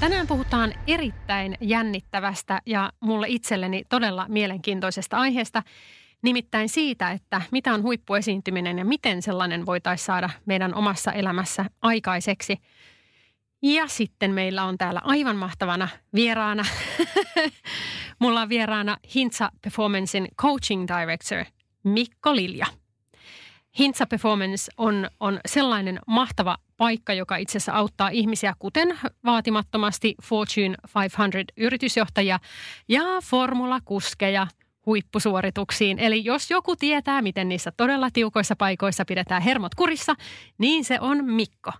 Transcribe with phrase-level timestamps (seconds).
[0.00, 5.62] Tänään puhutaan erittäin jännittävästä ja mulle itselleni todella mielenkiintoisesta aiheesta,
[6.22, 12.56] nimittäin siitä, että mitä on huippuesiintyminen ja miten sellainen voitaisiin saada meidän omassa elämässä aikaiseksi.
[13.62, 16.64] Ja sitten meillä on täällä aivan mahtavana vieraana,
[18.20, 21.44] mulla on vieraana Hintsa Performancein Coaching Director
[21.84, 22.66] Mikko Lilja.
[23.78, 30.74] Hintsa Performance on, on sellainen mahtava paikka, joka itse asiassa auttaa ihmisiä, kuten vaatimattomasti Fortune
[30.88, 32.38] 500-yritysjohtajia
[32.88, 34.46] ja formulakuskeja
[34.86, 35.98] huippusuorituksiin.
[35.98, 40.14] Eli jos joku tietää, miten niissä todella tiukoissa paikoissa pidetään hermot kurissa,
[40.58, 41.72] niin se on Mikko.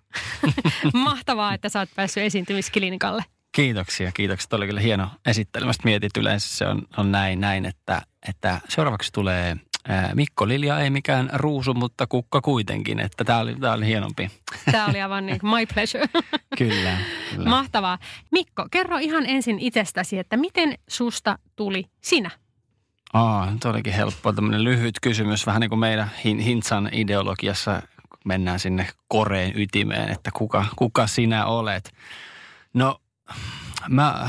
[0.94, 3.24] Mahtavaa, että sä oot päässyt esiintymisklinikalle.
[3.52, 4.48] Kiitoksia, kiitoksia.
[4.48, 5.84] Tämä oli kyllä hieno esittelemästä.
[5.84, 9.56] Mietit yleensä se on, on näin, näin että, että seuraavaksi tulee–
[10.14, 14.30] Mikko Lilja ei mikään ruusu, mutta kukka kuitenkin, että tämä oli, tämä oli hienompi.
[14.72, 16.06] Tämä oli aivan niin my pleasure.
[16.58, 16.98] kyllä,
[17.34, 17.50] kyllä.
[17.50, 17.98] Mahtavaa.
[18.30, 22.30] Mikko, kerro ihan ensin itsestäsi, että miten susta tuli sinä?
[23.12, 24.32] Aa, tuo olikin helppo.
[24.32, 27.82] Tämmöinen lyhyt kysymys, vähän niin kuin meidän Hintsan ideologiassa,
[28.24, 31.92] mennään sinne koreen ytimeen, että kuka, kuka sinä olet.
[32.74, 33.00] No,
[33.88, 34.28] mä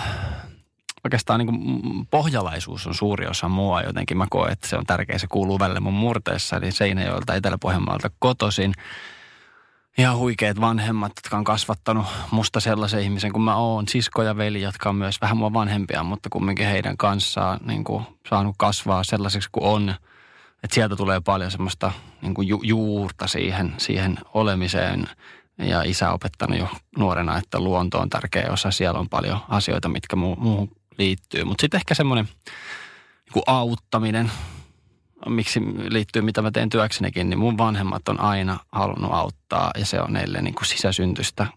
[1.03, 4.17] oikeastaan niin kuin pohjalaisuus on suuri osa mua jotenkin.
[4.17, 8.73] Mä koen, että se on tärkeä, se kuuluu välillä mun murteessa, eli Seinäjoelta, Etelä-Pohjanmaalta kotosin.
[9.97, 13.87] Ja huikeat vanhemmat, jotka on kasvattanut musta sellaisen ihmisen kuin mä oon.
[13.87, 18.03] Sisko ja veli, jotka on myös vähän mua vanhempia, mutta kumminkin heidän kanssaan niin kuin
[18.29, 19.89] saanut kasvaa sellaiseksi kuin on.
[20.63, 21.91] Että sieltä tulee paljon semmoista
[22.21, 25.09] niin kuin ju- juurta siihen, siihen olemiseen.
[25.57, 28.71] Ja isä opettanut jo nuorena, että luonto on tärkeä osa.
[28.71, 31.43] Siellä on paljon asioita, mitkä muuhun liittyy.
[31.43, 32.29] Mutta sitten ehkä semmoinen
[33.35, 34.31] niin auttaminen,
[35.29, 35.59] miksi
[35.89, 40.13] liittyy mitä mä teen työksenikin, niin mun vanhemmat on aina halunnut auttaa ja se on
[40.13, 41.47] neille niin kuin sisäsyntystä.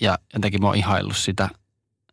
[0.00, 1.48] Ja jotenkin mä oon ihaillut sitä,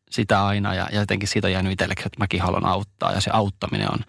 [0.09, 3.31] sitä aina ja, ja jotenkin siitä on jäänyt itsellekin, että mäkin haluan auttaa ja se
[3.33, 3.99] auttaminen on,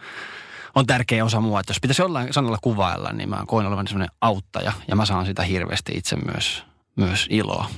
[0.74, 1.60] on tärkeä osa mua.
[1.60, 5.26] Että jos pitäisi jollain sanalla kuvailla, niin mä koen olevan semmoinen auttaja ja mä saan
[5.26, 6.64] sitä hirveästi itse myös,
[6.96, 7.70] myös iloa.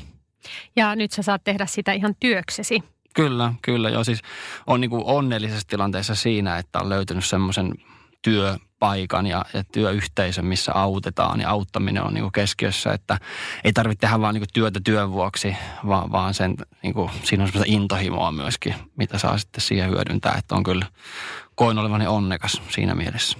[0.76, 2.82] Ja nyt sä saat tehdä sitä ihan työksesi.
[3.14, 3.90] Kyllä, kyllä.
[3.90, 4.22] Joo, siis
[4.66, 7.74] on niin kuin onnellisessa tilanteessa siinä, että on löytynyt semmoisen
[8.22, 13.18] työpaikan ja, ja työyhteisön, missä autetaan ja auttaminen on niin kuin keskiössä, että
[13.64, 15.56] ei tarvitse tehdä vaan niin kuin työtä työn vuoksi,
[15.86, 20.34] vaan, vaan sen, niin kuin, siinä on semmoista intohimoa myöskin, mitä saa sitten siihen hyödyntää,
[20.38, 20.86] että on kyllä
[21.54, 23.38] koin olevani onnekas siinä mielessä.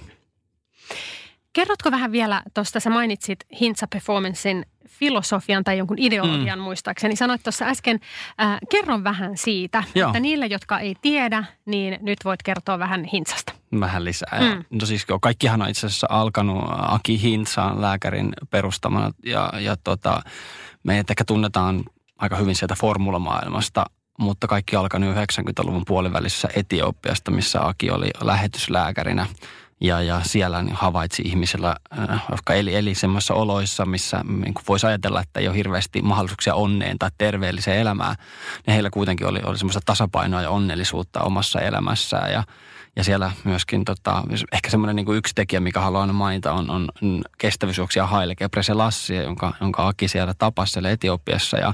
[1.53, 6.63] Kerrotko vähän vielä tuosta, sä mainitsit Hintsa Performancein filosofian tai jonkun ideologian mm.
[6.63, 7.15] muistaakseni.
[7.15, 7.99] Sanoit tuossa äsken,
[8.41, 10.09] äh, kerron vähän siitä, Joo.
[10.09, 13.53] että niille, jotka ei tiedä, niin nyt voit kertoa vähän Hintsasta.
[13.79, 14.39] Vähän lisää.
[14.41, 14.63] Mm.
[14.79, 20.21] No siis kaikkihan on itse asiassa alkanut Aki Hintsaan lääkärin perustamana ja, ja tota,
[20.83, 21.83] meidät ehkä tunnetaan
[22.17, 23.85] aika hyvin sieltä formulamaailmasta,
[24.19, 29.27] mutta kaikki alkanut 90-luvun puolivälissä Etiopiasta, missä Aki oli lähetyslääkärinä–
[29.81, 34.87] ja, ja siellä niin havaitsi ihmisillä, äh, jotka eli, eli semmoisissa oloissa, missä niin voisi
[34.87, 38.15] ajatella, että ei ole hirveästi mahdollisuuksia onneen tai terveelliseen elämään.
[38.67, 42.43] niin heillä kuitenkin oli, oli semmoista tasapainoa ja onnellisuutta omassa elämässään ja,
[42.95, 46.87] ja siellä myöskin tota, ehkä semmoinen niin yksi tekijä, mikä haluan mainita, on, on
[47.37, 51.73] kestävyysjuoksija Haile Gebrselassie, jonka, jonka Aki siellä tapasi siellä Etiopiassa ja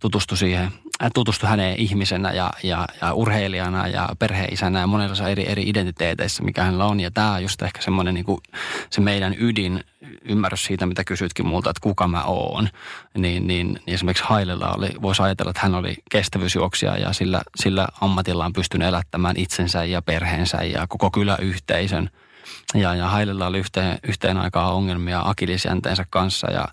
[0.00, 0.72] tutustui siihen
[1.14, 6.62] tutustui häneen ihmisenä ja, ja, ja urheilijana ja perheisänä ja monenlaisissa eri, eri identiteeteissä, mikä
[6.62, 7.00] hänellä on.
[7.00, 8.40] Ja tämä on just ehkä semmoinen niin kuin
[8.90, 9.84] se meidän ydin,
[10.22, 12.68] ymmärrys siitä, mitä kysytkin multa, että kuka mä oon.
[13.18, 17.88] Niin, niin, niin esimerkiksi Hailella oli, voisi ajatella, että hän oli kestävyysjuoksija ja sillä, sillä
[18.00, 22.10] ammatillaan pystynyt elättämään itsensä ja perheensä ja koko kyläyhteisön.
[22.74, 26.64] Ja, ja Hailella oli yhteen, yhteen aikaa ongelmia akilisjänteensä kanssa ja,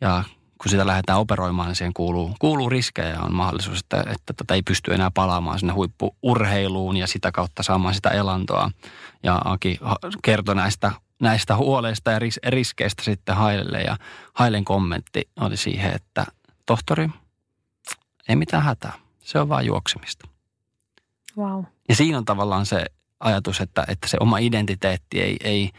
[0.00, 0.24] ja
[0.64, 4.54] kun sitä lähdetään operoimaan, niin siihen kuuluu, kuuluu riskejä ja on mahdollisuus, että, että tätä
[4.54, 8.70] ei pysty enää palaamaan sinne huippuurheiluun ja sitä kautta saamaan sitä elantoa.
[9.22, 9.78] Ja Aki
[10.22, 13.96] kertoi näistä, näistä huoleista ja ris- riskeistä sitten Hailelle ja
[14.34, 16.26] Hailen kommentti oli siihen, että
[16.66, 17.08] tohtori,
[18.28, 20.28] ei mitään hätää, se on vain juoksemista.
[21.38, 21.64] Wow.
[21.88, 22.84] Ja siinä on tavallaan se
[23.20, 25.70] ajatus, että, että se oma identiteetti ei, ei,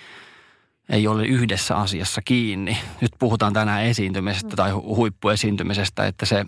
[0.89, 2.77] ei ole yhdessä asiassa kiinni.
[3.01, 6.45] Nyt puhutaan tänään esiintymisestä tai huippuesiintymisestä, että se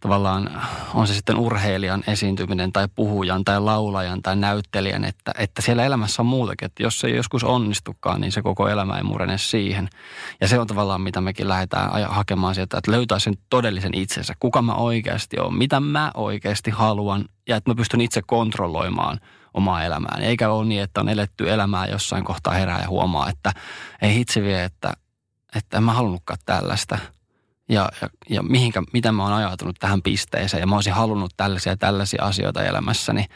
[0.00, 0.62] tavallaan
[0.94, 6.22] on se sitten urheilijan esiintyminen tai puhujan tai laulajan tai näyttelijän, että, että siellä elämässä
[6.22, 6.66] on muutakin.
[6.66, 9.88] Että jos se ei joskus onnistukaan, niin se koko elämä ei murene siihen.
[10.40, 14.34] Ja se on tavallaan, mitä mekin lähdetään hakemaan sieltä, että löytää sen todellisen itsensä.
[14.40, 19.20] Kuka mä oikeasti olen, mitä mä oikeasti haluan ja että mä pystyn itse kontrolloimaan–
[19.54, 20.22] omaa elämään.
[20.22, 23.52] Eikä ole niin, että on eletty elämää jossain kohtaa herää ja huomaa, että
[24.02, 24.92] ei hitsi vie, että,
[25.56, 26.98] että en mä halunnutkaan tällaista.
[27.68, 31.76] Ja, ja, ja mihinkä, miten mä oon ajautunut tähän pisteeseen ja mä olisin halunnut tällaisia
[31.76, 33.26] tällaisia asioita elämässäni,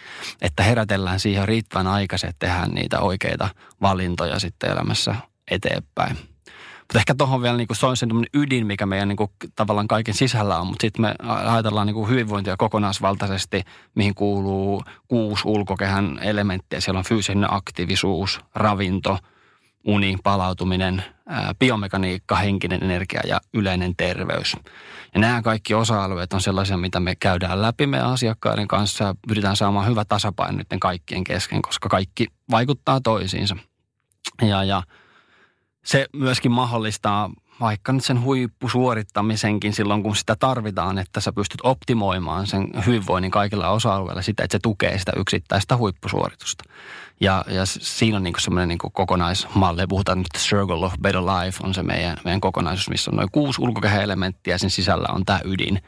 [0.42, 3.48] että herätellään siihen riittävän aikaisin, että tehdään niitä oikeita
[3.82, 5.14] valintoja sitten elämässä
[5.50, 6.35] eteenpäin.
[6.86, 9.88] Mutta ehkä tuohon vielä niin kuin, se on se ydin, mikä meidän niin kuin, tavallaan
[9.88, 10.66] kaiken sisällä on.
[10.66, 13.62] Mutta sitten me ajatellaan niin kuin hyvinvointia kokonaisvaltaisesti,
[13.94, 16.80] mihin kuuluu kuusi ulkokehän elementtiä.
[16.80, 19.18] Siellä on fyysinen aktiivisuus, ravinto,
[19.84, 21.04] uni, palautuminen,
[21.58, 24.56] biomekaniikka, henkinen energia ja yleinen terveys.
[25.14, 29.56] Ja nämä kaikki osa-alueet on sellaisia, mitä me käydään läpi meidän asiakkaiden kanssa ja pyritään
[29.56, 33.56] saamaan hyvä tasapaino kaikkien kesken, koska kaikki vaikuttaa toisiinsa.
[34.42, 34.82] Ja, ja
[35.86, 37.30] se myöskin mahdollistaa
[37.60, 43.68] vaikka nyt sen huippusuorittamisenkin silloin, kun sitä tarvitaan, että sä pystyt optimoimaan sen hyvinvoinnin kaikilla
[43.68, 46.64] osa-alueilla sitä, että se tukee sitä yksittäistä huippusuoritusta.
[47.20, 49.86] Ja, ja siinä on niin semmoinen niin kokonaismalli.
[49.88, 53.62] Puhutaan nyt Circle of Better Life on se meidän, meidän kokonaisuus, missä on noin kuusi
[53.62, 55.82] ulkokehäelementtiä ja sen sisällä on tämä ydin.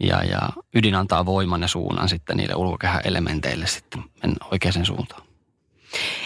[0.00, 0.40] Ja, ja
[0.74, 4.02] ydin antaa voiman ja suunnan sitten niille ulkokehäelementeille sitten
[4.50, 5.29] oikeaan suuntaan.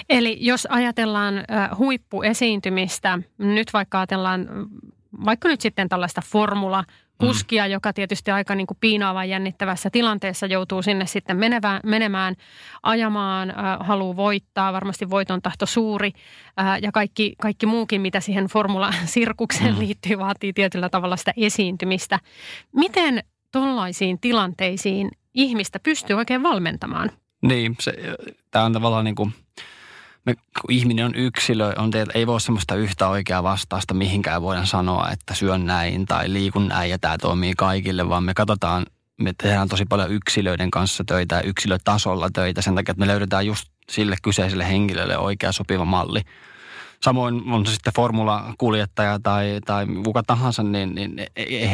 [0.08, 1.34] Eli jos ajatellaan
[1.78, 4.48] huippuesiintymistä, nyt vaikka ajatellaan
[5.24, 6.84] vaikka nyt sitten tällaista formula
[7.18, 7.70] kuskia, mm.
[7.70, 12.34] joka tietysti aika niin kuin piinaavan jännittävässä tilanteessa joutuu sinne sitten menevään, menemään,
[12.82, 16.12] ajamaan, äh, haluaa voittaa, varmasti voiton tahto suuri
[16.60, 19.78] äh, ja kaikki, kaikki muukin, mitä siihen formula-sirkukseen mm.
[19.78, 22.18] liittyy, vaatii tietyllä tavalla sitä esiintymistä.
[22.72, 27.10] Miten tuollaisiin tilanteisiin ihmistä pystyy oikein valmentamaan?
[27.42, 27.76] Niin,
[28.50, 29.32] tämä on tavallaan niin kuin,
[30.26, 34.66] me, kun ihminen on yksilö, on teillä, ei voi semmoista yhtä oikeaa vastausta mihinkään voidaan
[34.66, 38.86] sanoa, että syön näin tai liikun näin ja tämä toimii kaikille, vaan me katsotaan,
[39.20, 43.46] me tehdään tosi paljon yksilöiden kanssa töitä ja yksilötasolla töitä sen takia, että me löydetään
[43.46, 46.22] just sille kyseiselle henkilölle oikea sopiva malli–
[47.04, 51.16] Samoin on se sitten formulakuljettaja tai, tai kuka tahansa, niin, niin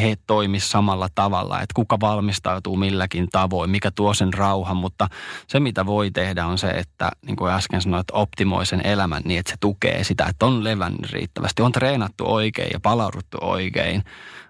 [0.03, 5.09] he toimi samalla tavalla, että kuka valmistautuu milläkin tavoin, mikä tuo sen rauhan, mutta
[5.47, 9.23] se mitä voi tehdä on se, että niin kuin äsken sanoin, että optimoi sen elämän
[9.25, 14.03] niin, että se tukee sitä, että on levännyt riittävästi, on treenattu oikein ja palauduttu oikein,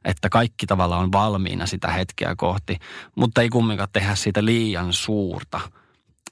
[0.05, 2.79] että kaikki tavalla on valmiina sitä hetkeä kohti,
[3.15, 5.61] mutta ei kumminkaan tehdä siitä liian suurta–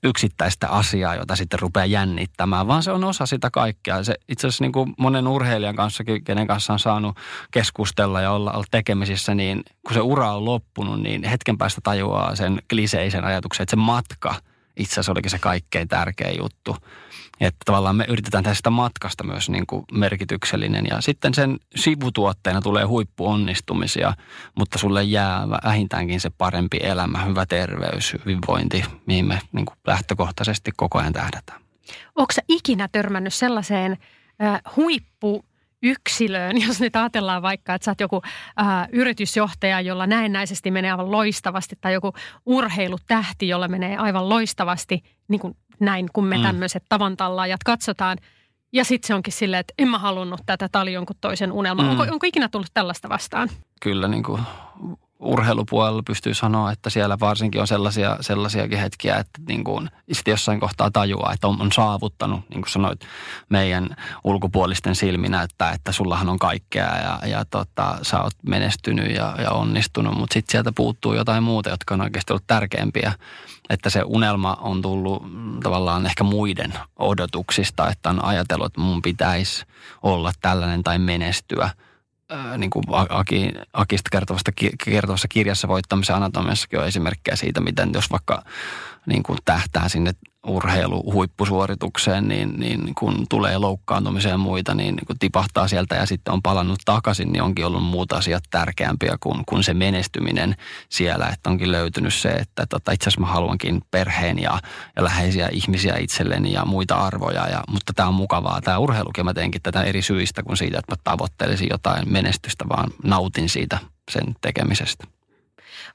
[0.03, 4.05] yksittäistä asiaa, jota sitten rupeaa jännittämään, vaan se on osa sitä kaikkea.
[4.05, 7.17] Se itse asiassa niin kuin monen urheilijan kanssa, kenen kanssa on saanut
[7.51, 12.37] keskustella ja olla, olla tekemisissä, niin kun se ura on loppunut, niin hetken päästä tajuaa
[12.37, 14.35] sen kliseisen ajatuksen, että se matka
[14.77, 16.77] itse asiassa olikin se kaikkein tärkein juttu.
[17.41, 22.85] Että tavallaan me yritetään tästä matkasta myös niin kuin merkityksellinen ja sitten sen sivutuotteena tulee
[22.85, 24.15] huippuonnistumisia,
[24.55, 30.71] mutta sulle jää vähintäänkin se parempi elämä, hyvä terveys, hyvinvointi, mihin me niin kuin lähtökohtaisesti
[30.77, 31.61] koko ajan tähdätään.
[32.17, 33.99] Onko ikinä törmännyt sellaiseen
[34.43, 35.45] äh, huippu
[35.83, 38.23] yksilöön, jos nyt ajatellaan vaikka, että sä oot joku
[38.57, 42.13] ää, yritysjohtaja, jolla näennäisesti menee aivan loistavasti, tai joku
[42.47, 46.43] urheilutähti, jolla menee aivan loistavasti, niin kuin näin, kun me mm.
[46.43, 48.19] tämmöiset tavantallaajat katsotaan.
[48.73, 51.83] Ja sitten se onkin silleen, että en mä halunnut tätä, tämä oli jonkun toisen unelma.
[51.83, 51.91] Mm.
[51.91, 53.49] Onko, onko ikinä tullut tällaista vastaan?
[53.83, 54.43] Kyllä, niin kuin
[55.19, 60.61] urheilupuolella pystyy sanoa, että siellä varsinkin on sellaisia, sellaisiakin hetkiä, että niin kuin, sitten jossain
[60.61, 63.01] kohtaa tajuaa, että on, on saavuttanut, niin kuin sanoit,
[63.49, 69.35] meidän ulkopuolisten silmi näyttää, että sullahan on kaikkea ja, ja tota, sä oot menestynyt ja,
[69.39, 73.13] ja onnistunut, mutta sitten sieltä puuttuu jotain muuta, jotka on oikeasti ollut tärkeämpiä.
[73.71, 75.23] Että se unelma on tullut
[75.63, 79.65] tavallaan ehkä muiden odotuksista, että on ajatellut, että mun pitäisi
[80.03, 81.71] olla tällainen tai menestyä–
[82.59, 84.53] niin kuin Aki, Akista kertovasta,
[84.85, 88.43] kertovassa kirjassa voittamisen anatomiassakin on esimerkkejä siitä, miten jos vaikka
[89.07, 90.13] niin kuin tähtää sinne
[90.49, 96.43] urheiluhuippusuoritukseen, niin, niin kun tulee loukkaantumisia ja muita, niin kun tipahtaa sieltä ja sitten on
[96.43, 100.57] palannut takaisin, niin onkin ollut muut asiat tärkeämpiä kuin, kuin se menestyminen
[100.89, 101.29] siellä.
[101.29, 104.59] Että onkin löytynyt se, että tota, itse asiassa mä haluankin perheen ja,
[104.97, 107.49] ja läheisiä ihmisiä itselleni ja muita arvoja.
[107.49, 109.25] Ja, mutta tämä on mukavaa, tämä urheilukin.
[109.25, 113.79] Mä teenkin tätä eri syistä kuin siitä, että mä tavoittelisin jotain menestystä, vaan nautin siitä
[114.11, 115.18] sen tekemisestä.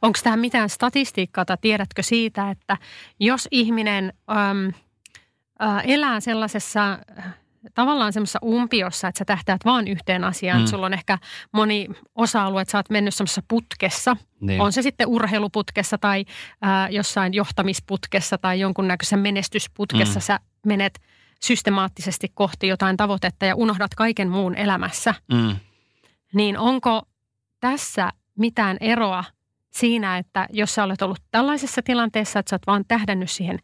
[0.03, 2.77] Onko tämä mitään statistiikkaa tai tiedätkö siitä, että
[3.19, 4.73] jos ihminen äm,
[5.61, 6.99] ä, elää sellaisessa
[7.73, 10.61] tavallaan semmoisessa umpiossa, että sä tähtäät vaan yhteen asiaan.
[10.61, 10.67] Mm.
[10.67, 11.17] Sulla on ehkä
[11.51, 14.17] moni osa-alue, että sä oot mennyt semmoisessa putkessa.
[14.39, 14.61] Niin.
[14.61, 16.25] On se sitten urheiluputkessa tai
[16.65, 20.19] ä, jossain johtamisputkessa tai jonkunnäköisessä menestysputkessa.
[20.19, 20.23] Mm.
[20.23, 20.99] Sä menet
[21.41, 25.13] systemaattisesti kohti jotain tavoitetta ja unohdat kaiken muun elämässä.
[25.31, 25.55] Mm.
[26.33, 27.01] Niin onko
[27.59, 29.23] tässä mitään eroa
[29.73, 33.59] siinä, että jos sä olet ollut tällaisessa tilanteessa, että sä oot vaan tähdännyt siihen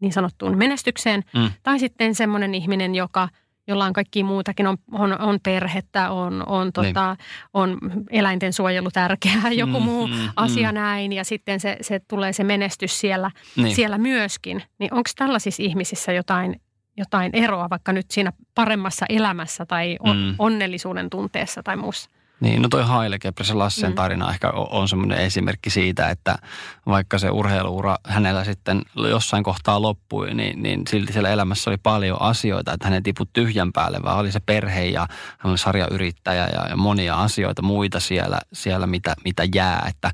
[0.00, 1.50] niin sanottuun menestykseen, mm.
[1.62, 3.28] tai sitten semmoinen ihminen, joka
[3.66, 7.26] jolla on kaikki muutakin, on, on, on perhettä, on, on, tota, niin.
[7.54, 7.78] on
[8.10, 10.74] eläinten suojelu tärkeää, joku mm, muu mm, asia mm.
[10.74, 13.74] näin, ja sitten se, se tulee se menestys siellä, niin.
[13.74, 14.62] siellä myöskin.
[14.78, 16.60] Niin onko tällaisissa ihmisissä jotain,
[16.96, 20.34] jotain eroa vaikka nyt siinä paremmassa elämässä tai on, mm.
[20.38, 22.10] onnellisuuden tunteessa tai muussa?
[22.42, 23.94] Niin, no toi Haile se Lassen mm.
[23.94, 26.38] tarina ehkä on semmoinen esimerkki siitä, että
[26.86, 32.22] vaikka se urheiluura hänellä sitten jossain kohtaa loppui, niin, niin silti siellä elämässä oli paljon
[32.22, 35.06] asioita, että hän ei tipu tyhjän päälle, vaan oli se perhe ja
[35.38, 40.10] hän oli sarjayrittäjä ja, ja monia asioita muita siellä, siellä mitä, mitä jää, että,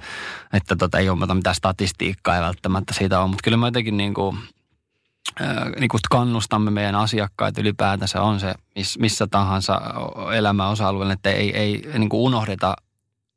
[0.52, 4.14] että tota, ei ole mitään statistiikkaa ei välttämättä siitä ole, mutta kyllä mä jotenkin niin
[4.14, 4.38] kuin,
[5.80, 8.54] niin kuin kannustamme meidän asiakkaita ylipäätänsä on se
[8.98, 9.80] missä tahansa
[10.34, 12.76] elämän osa-alueella, että ei, ei niin kuin unohdeta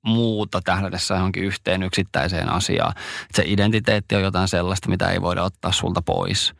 [0.05, 2.93] muuta tähdässä johonkin yhteen yksittäiseen asiaan.
[3.33, 6.53] Se identiteetti on jotain sellaista, mitä ei voida ottaa sulta pois.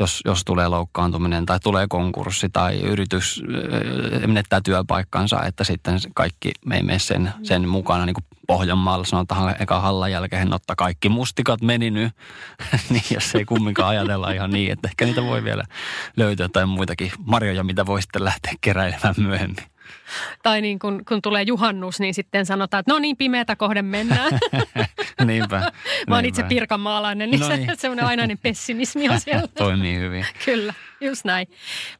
[0.00, 3.42] Jos, jos tulee loukkaantuminen tai tulee konkurssi tai yritys
[4.26, 9.54] menettää työpaikkansa, että sitten kaikki me ei mene sen, sen mukana niin kuin Pohjanmaalla sanotaan
[9.58, 12.12] eka hallan jälkeen, että kaikki mustikat meni nyt.
[12.90, 15.64] niin jos ei kumminkaan ajatella ihan niin, että ehkä niitä voi vielä
[16.16, 19.64] löytyä tai muitakin marjoja, mitä voi sitten lähteä keräilemään myöhemmin.
[20.42, 24.32] Tai niin kun, kun tulee juhannus, niin sitten sanotaan, että no niin, pimeätä kohden mennään.
[25.26, 25.72] niinpä.
[26.08, 27.66] Mä oon itse pirkanmaalainen, niin, no niin.
[27.66, 29.48] se, semmoinen ainainen pessimismi on siellä.
[29.48, 30.26] Toimii hyvin.
[30.44, 31.46] Kyllä, just näin.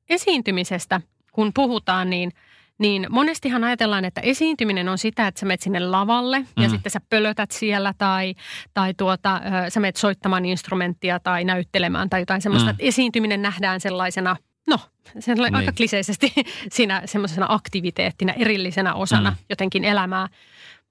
[0.09, 1.01] Esiintymisestä,
[1.33, 2.33] kun puhutaan, niin–
[2.79, 6.63] niin monestihan ajatellaan, että esiintyminen on sitä, että sä menet sinne lavalle mm.
[6.63, 8.35] ja sitten sä pölötät siellä tai,
[8.75, 12.67] tai tuota, sä menet soittamaan instrumenttia tai näyttelemään tai jotain semmoista.
[12.67, 12.71] Mm.
[12.71, 14.81] Että esiintyminen nähdään sellaisena, no
[15.15, 15.55] niin.
[15.55, 16.33] aika kliseisesti
[16.73, 19.37] siinä semmoisena aktiviteettina, erillisenä osana mm.
[19.51, 20.29] jotenkin elämää.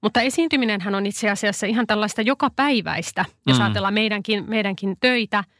[0.02, 3.64] Mutta esiintyminenhän on itse asiassa ihan tällaista jokapäiväistä, jos mm.
[3.64, 5.44] ajatellaan meidänkin, meidänkin töitä–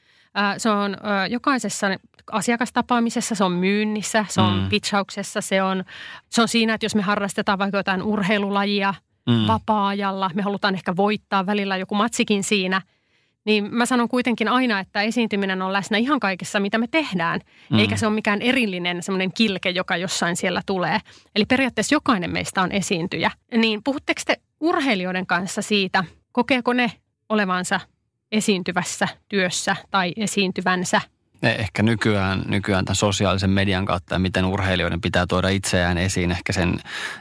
[0.59, 0.97] se on
[1.31, 1.87] jokaisessa
[2.33, 4.69] asiakastapaamisessa, se on myynnissä, se on mm.
[4.69, 5.85] pitchauksessa, se on,
[6.31, 8.95] se on siinä, että jos me harrastetaan vaikka jotain urheilulajia
[9.27, 9.47] mm.
[9.47, 12.83] vapaa-ajalla, me halutaan ehkä voittaa välillä joku matsikin siinä,
[13.45, 17.41] niin mä sanon kuitenkin aina, että esiintyminen on läsnä ihan kaikessa, mitä me tehdään,
[17.71, 17.79] mm.
[17.79, 20.99] eikä se ole mikään erillinen semmoinen kilke, joka jossain siellä tulee.
[21.37, 23.31] Eli periaatteessa jokainen meistä on esiintyjä.
[23.57, 26.93] Niin puhutteko te urheilijoiden kanssa siitä, kokeeko ne
[27.29, 27.81] olevansa
[28.33, 31.01] esiintyvässä työssä tai esiintyvänsä.
[31.43, 36.53] Ehkä nykyään, nykyään tämän sosiaalisen median kautta ja miten urheilijoiden pitää tuoda itseään esiin ehkä
[36.53, 36.79] sen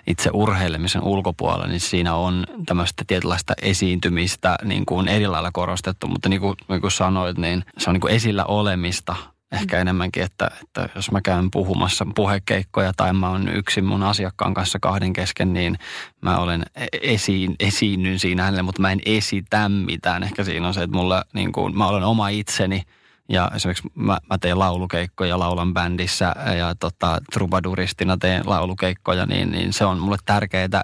[0.07, 6.29] itse urheilemisen ulkopuolella, niin siinä on tämmöistä tietynlaista esiintymistä niin kuin eri lailla korostettu, mutta
[6.29, 9.15] niin kuin, niin kuin sanoit, niin se on niin kuin esillä olemista
[9.55, 14.53] Ehkä enemmänkin, että, että jos mä käyn puhumassa puhekeikkoja tai mä oon yksin mun asiakkaan
[14.53, 15.77] kanssa kahden kesken, niin
[16.21, 20.24] mä olen e-, esiin, esiinnyn siinä hänelle, mutta mä en esitä mitään.
[20.24, 22.81] Ehkä siinä on se, että mulla, niin kuin, mä olen oma itseni
[23.29, 29.74] ja esimerkiksi mä, mä teen laulukeikkoja, laulan bändissä ja tota, trubaduristina teen laulukeikkoja, niin, niin
[29.74, 30.81] se on mulle tärkeää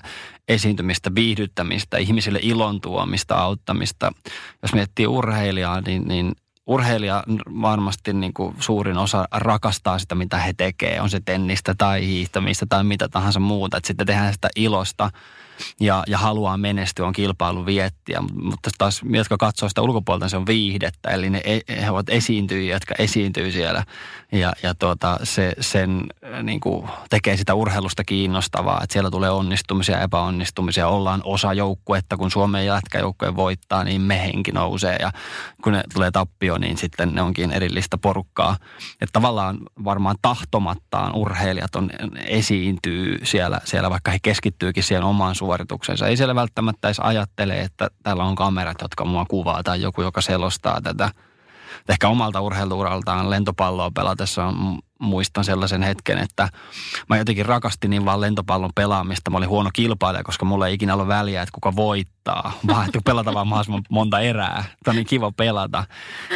[0.48, 4.12] esiintymistä, viihdyttämistä, ihmisille ilon tuomista, auttamista.
[4.62, 6.32] Jos miettii urheilijaa, niin, niin
[6.72, 7.24] urheilija
[7.62, 11.02] varmasti niin kuin suurin osa rakastaa sitä, mitä he tekee.
[11.02, 13.78] On se tennistä tai hiihtämistä tai mitä tahansa muuta.
[13.78, 15.12] Että sitten tehdään sitä ilosta
[15.80, 18.24] ja, ja haluaa menestyä, on kilpailu viettiä.
[18.42, 21.10] Mutta taas, jotka katsoo sitä ulkopuolelta, se on viihdettä.
[21.10, 23.84] Eli ne, e, he ovat esiintyjiä, jotka esiintyy siellä.
[24.32, 26.04] Ja, ja tuota, se sen
[26.44, 30.88] niin kuin, tekee sitä urheilusta kiinnostavaa, että siellä tulee onnistumisia epäonnistumisia.
[30.88, 34.96] Ollaan osa joukkuetta, kun Suomen jätkäjoukkue voittaa, niin me henki nousee.
[35.00, 35.12] Ja
[35.64, 38.58] kun ne tulee tappio, niin sitten ne onkin erillistä porukkaa.
[38.92, 41.90] Että tavallaan varmaan tahtomattaan urheilijat on,
[42.26, 46.08] esiintyy siellä, siellä, vaikka he keskittyykin siihen omaan suorituksensa.
[46.08, 50.22] Ei siellä välttämättä edes ajattele, että täällä on kamerat, jotka mua kuvaa tai joku, joka
[50.22, 51.10] selostaa tätä.
[51.90, 56.50] Ehkä omalta urheiluuraltaan lentopalloa pelatessa on muistan sellaisen hetken, että
[57.10, 59.32] mä jotenkin rakastin niin vaan lentopallon pelaamista.
[59.32, 63.00] Mä olin huono kilpailija, koska mulla ei ikinä ollut väliä, että kuka voittaa, vaan että
[63.06, 64.64] pelata vaan mahdollisimman monta erää.
[64.84, 65.84] Tämä on niin kiva pelata.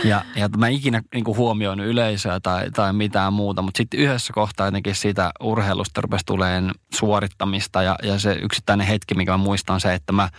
[0.03, 4.33] Ja, ja mä ikinä niin kuin huomioinut yleisöä tai, tai mitään muuta, mutta sitten yhdessä
[4.33, 9.73] kohtaa jotenkin siitä urheilusta rupesi tuleen suorittamista ja, ja se yksittäinen hetki, mikä mä muistan
[9.73, 10.29] on se, että mä,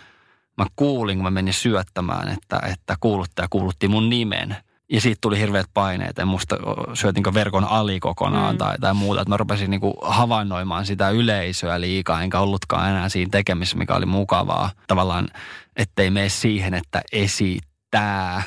[0.58, 4.56] mä kuulin, kun mä menin syöttämään, että, että kuuluttaja kuulutti mun nimen–
[4.92, 6.18] ja siitä tuli hirveät paineet.
[6.18, 6.56] En muista,
[6.94, 8.58] syötinkö verkon ali kokonaan mm.
[8.58, 9.20] tai, tai muuta.
[9.20, 13.94] Että mä rupesin niin kuin havainnoimaan sitä yleisöä liikaa, enkä ollutkaan enää siinä tekemisessä, mikä
[13.94, 14.70] oli mukavaa.
[14.86, 15.28] Tavallaan,
[15.76, 18.42] ettei mene siihen, että esittää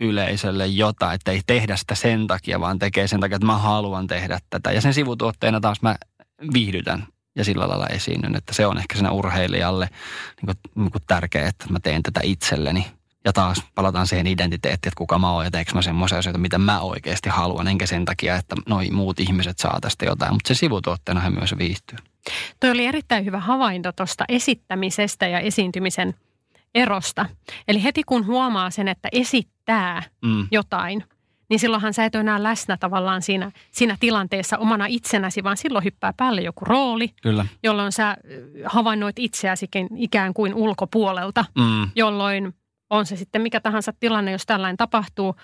[0.00, 4.06] yleisölle jotain, että ei tehdä sitä sen takia, vaan tekee sen takia, että mä haluan
[4.06, 4.72] tehdä tätä.
[4.72, 5.96] Ja sen sivutuotteena taas mä
[6.52, 9.88] viihdytän ja sillä lailla esiinnyn, että se on ehkä siinä urheilijalle
[10.36, 12.86] niin kuin, niin kuin tärkeää, että mä teen tätä itselleni
[13.24, 16.58] ja taas palataan siihen identiteettiin, että kuka mä oon ja teekö mä semmoisia asioita, mitä
[16.58, 20.32] mä oikeasti haluan, enkä sen takia, että noi muut ihmiset saa tästä jotain.
[20.32, 21.98] Mutta se sivutuotteena hän myös viihtyy.
[22.60, 26.14] Toi oli erittäin hyvä havainto tuosta esittämisestä ja esiintymisen
[26.74, 27.26] erosta.
[27.68, 30.48] Eli heti kun huomaa sen, että esittää mm.
[30.50, 31.04] jotain,
[31.48, 35.84] niin silloinhan sä et ole enää läsnä tavallaan siinä, siinä tilanteessa omana itsenäsi, vaan silloin
[35.84, 37.46] hyppää päälle joku rooli, Kyllä.
[37.62, 38.16] jolloin sä
[38.64, 41.90] havainnoit itseäsi ikään kuin ulkopuolelta, mm.
[41.94, 42.54] jolloin
[42.92, 45.34] on se sitten mikä tahansa tilanne, jos tällainen tapahtuu.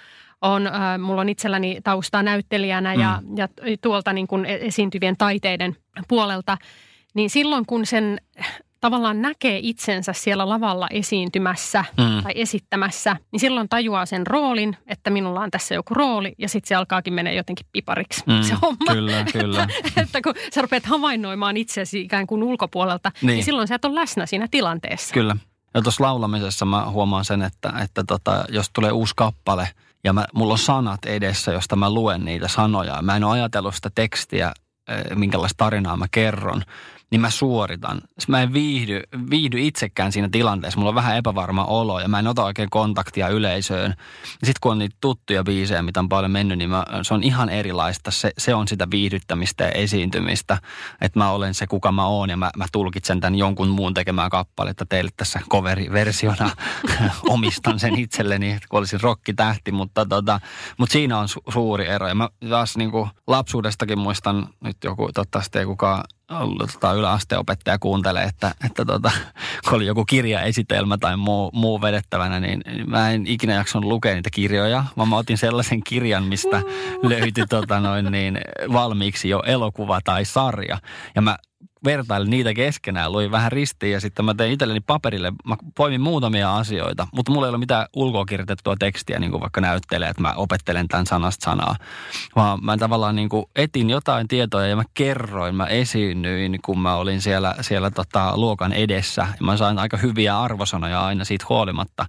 [0.43, 3.01] On, äh, mulla on itselläni taustaa näyttelijänä mm.
[3.01, 3.49] ja, ja
[3.81, 5.77] tuolta niin kuin e-, esiintyvien taiteiden
[6.09, 6.59] puolelta.
[7.15, 8.19] Niin silloin kun sen
[8.81, 12.23] tavallaan näkee itsensä siellä lavalla esiintymässä mm.
[12.23, 16.69] tai esittämässä, niin silloin tajuaa sen roolin, että minulla on tässä joku rooli ja sitten
[16.69, 18.43] se alkaakin mennä jotenkin pipariksi mm.
[18.43, 18.93] se homma.
[18.93, 19.69] Kyllä, kyllä.
[19.85, 23.85] että, että kun sä rupeat havainnoimaan itseäsi ikään kuin ulkopuolelta, niin, niin silloin sä et
[23.85, 25.15] ole läsnä siinä tilanteessa.
[25.15, 25.37] Kyllä.
[25.75, 29.69] Ja tuossa laulamisessa mä huomaan sen, että, että tota, jos tulee uusi kappale
[30.05, 33.03] ja mä, mulla on sanat edessä, josta mä luen niitä sanoja.
[33.03, 34.53] Mä en ole ajatellut sitä tekstiä,
[34.89, 36.63] eh, minkälaista tarinaa mä kerron
[37.11, 38.01] niin mä suoritan.
[38.29, 39.01] Mä en viihdy,
[39.31, 40.79] viihdy itsekään siinä tilanteessa.
[40.79, 43.95] Mulla on vähän epävarma olo ja mä en ota oikein kontaktia yleisöön.
[44.25, 47.49] Sitten kun on niitä tuttuja biisejä, mitä on paljon mennyt, niin mä, se on ihan
[47.49, 48.11] erilaista.
[48.11, 50.59] Se, se on sitä viihdyttämistä ja esiintymistä.
[51.01, 54.31] Että mä olen se, kuka mä oon ja mä, mä tulkitsen tämän jonkun muun tekemään
[54.31, 56.51] kappaletta teille tässä coveri-versiona.
[57.29, 60.41] Omistan sen itselleni, kun olisin rokkitähti, mutta, tota,
[60.79, 62.09] mutta siinä on su- suuri ero.
[62.09, 67.79] Ja mä taas niin kuin lapsuudestakin muistan, nyt joku, toivottavasti ei kukaan ollut tota, yläasteopettaja
[67.79, 69.11] kuuntelee, että, että tota,
[69.65, 74.31] kun oli joku kirjaesitelmä tai muu, muu vedettävänä, niin mä en ikinä jaksanut lukea niitä
[74.33, 76.63] kirjoja, vaan mä otin sellaisen kirjan, mistä
[77.03, 78.41] löytyi tota, noin niin,
[78.73, 80.79] valmiiksi jo elokuva tai sarja.
[81.15, 81.37] Ja mä
[81.85, 86.57] vertailin niitä keskenään, luin vähän ristiin ja sitten mä tein itselleni paperille, mä poimin muutamia
[86.57, 88.25] asioita, mutta mulla ei ole mitään ulkoa
[88.79, 91.77] tekstiä, niin kuin vaikka näyttelee, että mä opettelen tämän sanasta sanaa,
[92.37, 96.95] vaan mä tavallaan niin kuin etin jotain tietoja ja mä kerroin, mä esiinnyin, kun mä
[96.95, 99.23] olin siellä, siellä tota, luokan edessä.
[99.23, 102.07] Ja mä sain aika hyviä arvosanoja aina siitä huolimatta,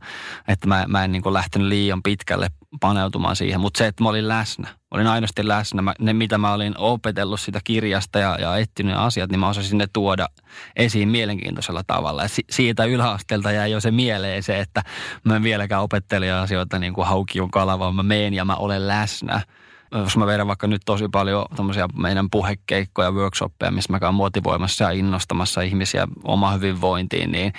[0.48, 2.48] että mä, mä en niin kuin lähtenyt liian pitkälle
[2.80, 5.82] paneutumaan siihen, mutta se, että mä olin läsnä, olin aidosti läsnä.
[5.82, 9.78] Mä, ne, mitä mä olin opetellut sitä kirjasta ja, ja etsinyt asiat, niin mä osasin
[9.78, 10.28] ne tuoda
[10.76, 12.22] esiin mielenkiintoisella tavalla.
[12.22, 14.84] Ja si, siitä yläasteelta jäi jo se mieleen se, että
[15.24, 18.88] mä en vieläkään opettele asioita niin kuin haukion kala, vaan mä meen ja mä olen
[18.88, 19.42] läsnä.
[19.92, 21.46] Jos mä vedän vaikka nyt tosi paljon
[21.98, 27.54] meidän puhekeikkoja, workshoppeja, missä mä käyn motivoimassa ja innostamassa ihmisiä oma hyvinvointiin, niin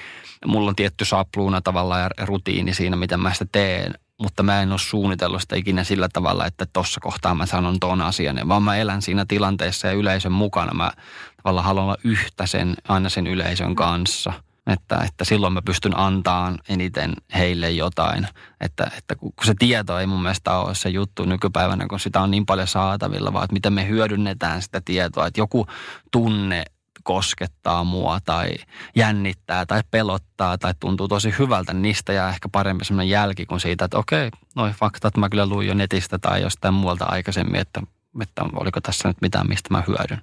[0.46, 4.70] mulla on tietty sapluuna tavallaan ja rutiini siinä, miten mä sitä teen mutta mä en
[4.70, 8.76] ole suunnitellut sitä ikinä sillä tavalla, että tuossa kohtaa mä sanon ton asian, vaan mä
[8.76, 10.74] elän siinä tilanteessa ja yleisön mukana.
[10.74, 10.90] Mä
[11.36, 14.32] tavallaan haluan olla yhtä sen, aina sen yleisön kanssa.
[14.66, 18.28] Että, että silloin mä pystyn antaan eniten heille jotain.
[18.60, 22.30] Että, että kun se tieto ei mun mielestä ole se juttu nykypäivänä, kun sitä on
[22.30, 25.26] niin paljon saatavilla, vaan että miten me hyödynnetään sitä tietoa.
[25.26, 25.66] Että joku
[26.10, 26.64] tunne
[27.02, 28.50] koskettaa mua tai
[28.96, 33.60] jännittää tai pelottaa tai tuntuu tosi hyvältä, niin niistä jää ehkä parempi sellainen jälki kuin
[33.60, 37.82] siitä, että okei, noin faktat mä kyllä luin jo netistä tai jostain muualta aikaisemmin, että,
[38.22, 40.20] että oliko tässä nyt mitään, mistä mä hyödyn.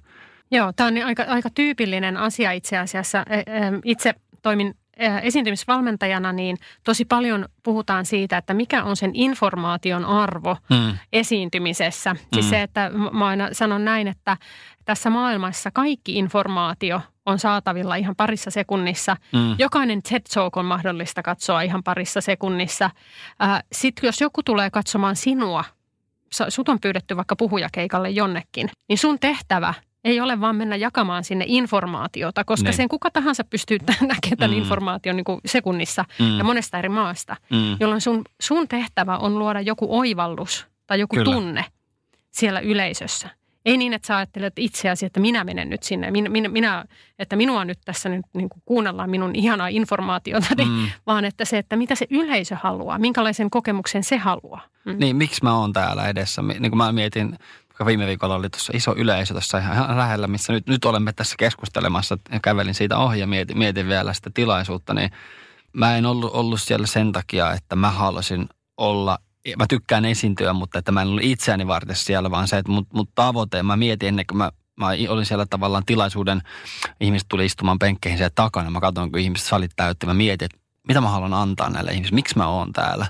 [0.51, 3.25] Joo, tämä on aika, aika tyypillinen asia itse asiassa.
[3.83, 4.75] Itse toimin
[5.21, 10.97] esiintymisvalmentajana, niin tosi paljon puhutaan siitä, että mikä on sen informaation arvo mm.
[11.13, 12.15] esiintymisessä.
[12.33, 12.49] Siis mm.
[12.49, 14.37] se, että mä aina sanon näin, että
[14.85, 19.17] tässä maailmassa kaikki informaatio on saatavilla ihan parissa sekunnissa.
[19.33, 19.55] Mm.
[19.59, 22.89] Jokainen TED Talk on mahdollista katsoa ihan parissa sekunnissa.
[23.71, 25.63] Sitten jos joku tulee katsomaan sinua,
[26.49, 29.73] sut on pyydetty vaikka puhujakeikalle jonnekin, niin sun tehtävä
[30.07, 32.77] ei ole vaan mennä jakamaan sinne informaatiota, koska Niin.
[32.77, 34.57] sen kuka tahansa pystyy näkemään tämän Mm.
[34.57, 36.37] informaation niin kuin sekunnissa Mm.
[36.37, 37.77] ja monesta eri maasta, Mm.
[37.79, 41.33] jolloin sun, sun tehtävä on luoda joku oivallus tai joku Kyllä.
[41.33, 41.65] tunne
[42.31, 43.29] siellä yleisössä.
[43.65, 46.85] Ei niin, että sä ajattelet itseäsi, että minä menen nyt sinne, minä, minä, minä
[47.19, 50.87] että minua nyt tässä nyt niin kuin kuunnellaan minun ihanaa informaatiota, Mm.
[51.07, 54.61] vaan että se, että mitä se yleisö haluaa, minkälaisen kokemuksen se haluaa.
[54.85, 54.95] Mm.
[54.99, 56.41] Niin, miksi mä oon täällä edessä?
[56.41, 57.37] Niin kuin mä mietin,
[57.79, 61.35] vaikka viime viikolla oli tuossa iso yleisö tuossa ihan lähellä, missä nyt, nyt olemme tässä
[61.39, 62.17] keskustelemassa.
[62.31, 65.11] Ja kävelin siitä ohi ja mietin, mietin vielä sitä tilaisuutta, niin
[65.73, 69.17] mä en ollut, ollut siellä sen takia, että mä haluaisin olla
[69.57, 72.87] mä tykkään esiintyä, mutta että mä en ollut itseäni varten siellä, vaan se, että mut,
[72.93, 76.41] mut tavoite, mä mietin ennen kuin mä, mä olin siellä tavallaan tilaisuuden,
[76.99, 80.57] ihmiset tuli istumaan penkkeihin siellä takana, mä katsoin, kun ihmiset salit täytti, mä mietin, että
[80.87, 83.07] mitä mä haluan antaa näille ihmisille, miksi mä oon täällä.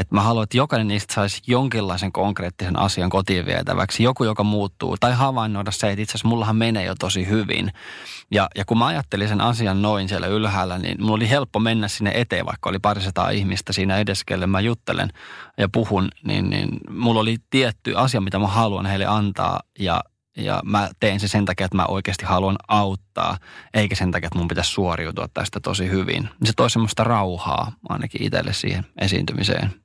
[0.00, 4.96] Että mä haluan, että jokainen niistä saisi jonkinlaisen konkreettisen asian kotiin vietäväksi, joku, joka muuttuu,
[5.00, 7.72] tai havainnoida se, että itse asiassa mullahan menee jo tosi hyvin.
[8.30, 11.88] Ja, ja kun mä ajattelin sen asian noin siellä ylhäällä, niin mulla oli helppo mennä
[11.88, 15.08] sinne eteen, vaikka oli parisataa ihmistä siinä edessä, kelle mä juttelen
[15.58, 20.00] ja puhun, niin, niin mulla oli tietty asia, mitä mä haluan heille antaa, ja,
[20.36, 23.38] ja mä teen se sen takia, että mä oikeasti haluan auttaa,
[23.74, 26.28] eikä sen takia, että mun pitäisi suoriutua tästä tosi hyvin.
[26.44, 29.80] Se toi semmoista rauhaa ainakin itselle siihen esiintymiseen.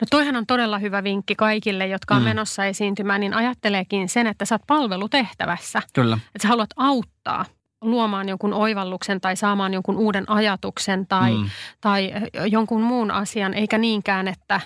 [0.00, 2.28] No toihan on todella hyvä vinkki kaikille, jotka on Mm.
[2.28, 5.82] menossa esiintymään, niin ajatteleekin sen, että sä oot palvelutehtävässä.
[5.92, 6.14] Kyllä.
[6.14, 7.44] Että sä haluat auttaa
[7.80, 11.50] luomaan jonkun oivalluksen tai saamaan jonkun uuden ajatuksen tai, Mm.
[11.80, 12.12] tai
[12.50, 14.60] jonkun muun asian, eikä niinkään, että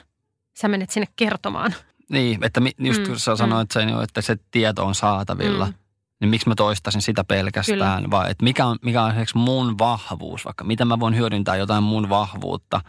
[0.56, 1.74] sä menet sinne kertomaan.
[2.08, 5.74] Niin, että just Mm, kun sä sanoit sen jo, että se tieto on saatavilla, Mm.
[6.20, 8.10] niin miksi mä toistaisin sitä pelkästään, Kyllä.
[8.10, 11.82] vai että mikä on, mikä on esimerkiksi mun vahvuus, vaikka miten mä voin hyödyntää jotain
[11.82, 12.80] mun vahvuutta.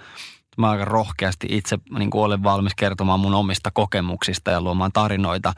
[0.57, 5.53] Mä aika rohkeasti itse niin kuin olen valmis kertomaan mun omista kokemuksista ja luomaan tarinoita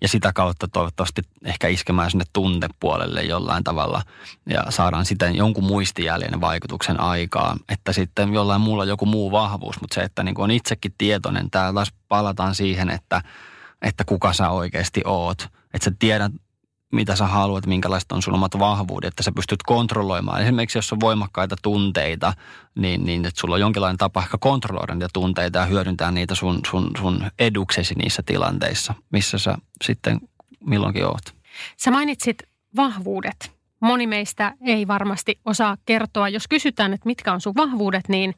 [0.00, 4.02] ja sitä kautta toivottavasti ehkä iskemään sinne tuntepuolelle jollain tavalla
[4.48, 9.94] ja saadaan sitten jonkun muistijäljen vaikutuksen aikaa, että sitten jollain muulla joku muu vahvuus, mutta
[9.94, 13.22] se, että niin kuin on itsekin tietoinen, täällä taas palataan siihen, että,
[13.82, 15.42] että kuka sä oikeasti oot,
[15.74, 16.32] että sä tiedät
[16.92, 20.42] mitä sä haluat, minkälaiset on sun omat vahvuudet, että sä pystyt kontrolloimaan.
[20.42, 22.32] Esimerkiksi jos on voimakkaita tunteita,
[22.74, 26.60] niin, niin että sulla on jonkinlainen tapa ehkä kontrolloida niitä tunteita ja hyödyntää niitä sun,
[26.70, 30.20] sun, sun eduksesi niissä tilanteissa, missä sä sitten
[30.66, 31.34] milloinkin oot.
[31.76, 32.42] Sä mainitsit
[32.76, 33.52] vahvuudet.
[33.80, 36.28] Moni meistä ei varmasti osaa kertoa.
[36.28, 38.34] Jos kysytään, että mitkä on sun vahvuudet, niin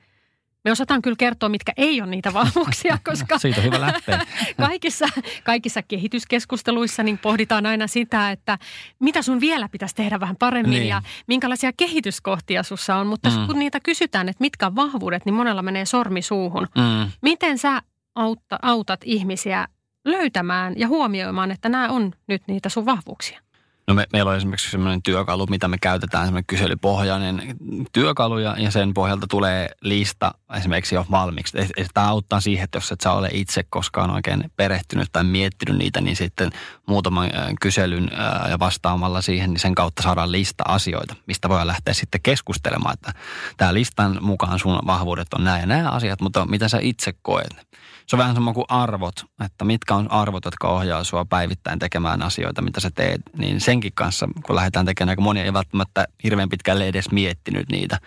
[0.64, 4.26] me osataan kyllä kertoa, mitkä ei ole niitä vahvuuksia, koska Siitä on hyvä lähteä.
[4.56, 5.06] kaikissa,
[5.44, 8.58] kaikissa kehityskeskusteluissa niin pohditaan aina sitä, että
[9.00, 10.88] mitä sun vielä pitäisi tehdä vähän paremmin Niin.
[10.88, 13.06] ja minkälaisia kehityskohtia sussa on.
[13.06, 13.46] Mutta mm.
[13.46, 16.68] kun niitä kysytään, että mitkä on vahvuudet, niin monella menee sormi suuhun.
[16.74, 17.10] Mm.
[17.22, 17.82] Miten sä
[18.14, 19.68] autta, autat ihmisiä
[20.04, 23.43] löytämään ja huomioimaan, että nämä on nyt niitä sun vahvuuksia?
[23.88, 27.56] No me, meillä on esimerkiksi sellainen työkalu, mitä me käytetään, semmoinen kyselypohjainen
[27.92, 31.58] työkalu ja, ja sen pohjalta tulee lista esimerkiksi jo valmiiksi.
[31.94, 36.00] Tämä auttaa siihen, että jos et sä ole itse koskaan oikein perehtynyt tai miettinyt niitä,
[36.00, 36.50] niin sitten
[36.86, 38.10] muutaman kyselyn
[38.50, 43.12] ja vastaamalla siihen, niin sen kautta saadaan lista asioita, mistä voi lähteä sitten keskustelemaan, että
[43.56, 47.66] tämä listan mukaan sun vahvuudet on nämä ja nämä asiat, mutta mitä sä itse koet?
[48.06, 49.14] Se on vähän sama kuin arvot,
[49.44, 53.20] että mitkä on arvot, jotka ohjaa sua päivittäin tekemään asioita, mitä sä teet.
[53.36, 57.98] Niin senkin kanssa, kun lähdetään tekemään, kun moni ei välttämättä hirveän pitkälle edes miettinyt niitä,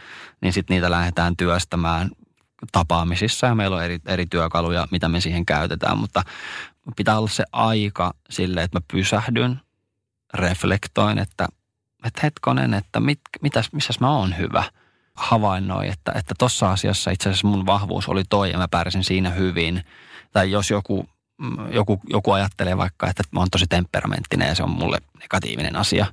[0.41, 2.09] niin sitten niitä lähdetään työstämään
[2.71, 6.23] tapaamisissa ja meillä on eri, eri työkaluja, mitä me siihen käytetään, mutta
[6.95, 9.61] pitää olla se aika sille, että mä pysähdyn,
[10.33, 11.47] reflektoin, että,
[12.03, 14.63] että hetkonen, että mit, mitäs, missäs mä oon hyvä–
[15.17, 19.29] havainnoi, että että tossa asiassa itse asiassa mun vahvuus oli toi ja mä pärjäsin siinä
[19.29, 19.83] hyvin.
[20.31, 24.63] Tai jos joku, mm, joku, joku ajattelee vaikka, että mä oon tosi temperamenttinen ja se
[24.63, 26.05] on mulle negatiivinen asia,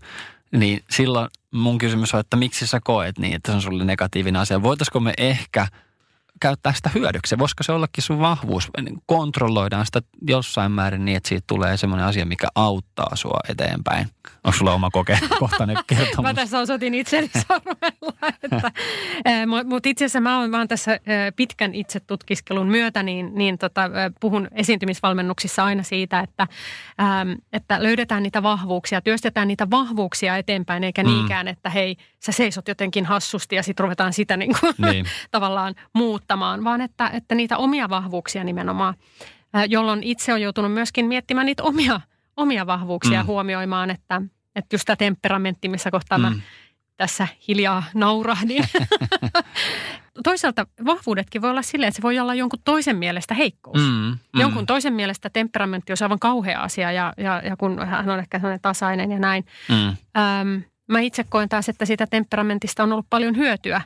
[0.53, 4.43] niin silloin mun kysymys on, että miksi sä koet niin, että se on sulle negatiivinen
[4.43, 4.63] asia.
[4.63, 5.67] Voitaisiko me ehkä
[6.45, 7.39] käyttää sitä hyödyksi?
[7.39, 8.71] Voisiko se ollakin sun vahvuus?
[9.07, 14.09] Kontrolloidaan sitä jossain määrin niin, että siitä tulee semmoinen asia, mikä auttaa sua eteenpäin.
[14.45, 16.23] Onko sulla oma kokemuskohtainen kertomus?
[16.23, 18.33] Mä tässä osoitin itseni sormella.
[18.43, 18.73] Että,
[19.65, 21.01] Mutta itse asiassa mä oon, mä oon tässä
[21.37, 26.47] pitkän itsetutkiskelun myötä, niin, niin tota, puhun esiintymisvalmennuksissa aina siitä, että,
[27.53, 31.09] että löydetään niitä vahvuuksia, työstetään niitä vahvuuksia eteenpäin, eikä Mm.
[31.09, 31.15] mm.
[31.15, 35.07] niinkään, että hei, sä seisot jotenkin hassusti ja sitten ruvetaan sitä niin kuin Niin.
[35.31, 35.75] tavallaan
[36.37, 38.95] muuttamaan, vaan että, että niitä omia vahvuuksia nimenomaan,
[39.69, 42.01] jolloin itse on joutunut myöskin miettimään niitä omia,
[42.37, 43.27] omia vahvuuksia Mm.
[43.27, 44.23] huomioimaan, että,
[44.57, 46.23] että just tämä temperamentti, missä kohtaa mm.
[46.23, 46.33] mä
[46.97, 48.65] tässä hiljaa naurahdin.
[50.25, 53.83] Toisaalta vahvuudetkin voi olla silleen, että se voi olla jonkun toisen mielestä heikkous.
[53.83, 54.41] Mm, mm.
[54.41, 58.39] Jonkun toisen mielestä temperamentti on aivan kauhea asia ja, ja, ja kun hän on ehkä
[58.39, 59.45] sellainen tasainen ja näin.
[59.69, 59.89] Mm.
[59.89, 63.81] Öm, mä itse koen taas, että siitä temperamentista on ollut paljon hyötyä.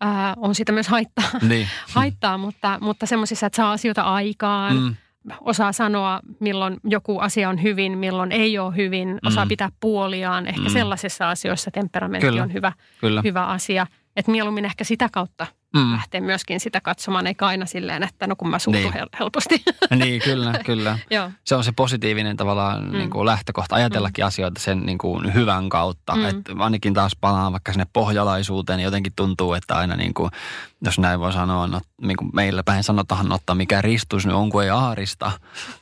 [0.00, 1.68] Ää, on siitä myös haittaa, niin.
[1.94, 4.76] haittaa mutta, mutta semmoisissa, että saa asioita aikaan.
[4.76, 4.94] Mm
[5.40, 9.48] osaa sanoa, milloin joku asia on hyvin, milloin ei ole hyvin, osaa mm.
[9.48, 10.46] pitää puoliaan.
[10.46, 10.72] Ehkä mm.
[10.72, 12.42] sellaisissa asioissa temperamentti Kyllä.
[12.42, 13.20] on hyvä, Kyllä.
[13.24, 13.86] hyvä asia.
[14.16, 15.92] Että mieluummin ehkä sitä kautta mm.
[15.92, 19.08] lähteä myöskin sitä katsomaan, eikä aina silleen, että no kun mä suutun niin.
[19.18, 19.62] helposti.
[19.96, 20.98] Niin, kyllä, kyllä.
[21.10, 21.30] Joo.
[21.44, 22.98] Se on se positiivinen tavallaan mm.
[22.98, 24.26] niin kuin lähtökohta ajatellakin mm.
[24.26, 26.16] asioita sen niin kuin hyvän kautta.
[26.16, 26.24] Mm.
[26.24, 30.30] Että ainakin taas palaan vaikka sinne pohjalaisuuteen, niin jotenkin tuntuu, että aina niin kuin,
[30.84, 34.50] jos näin voi sanoa, no, niin kuin meillä päin sanotaan, ottaa mikä ristus nyt on,
[34.50, 35.32] kun ei aarista.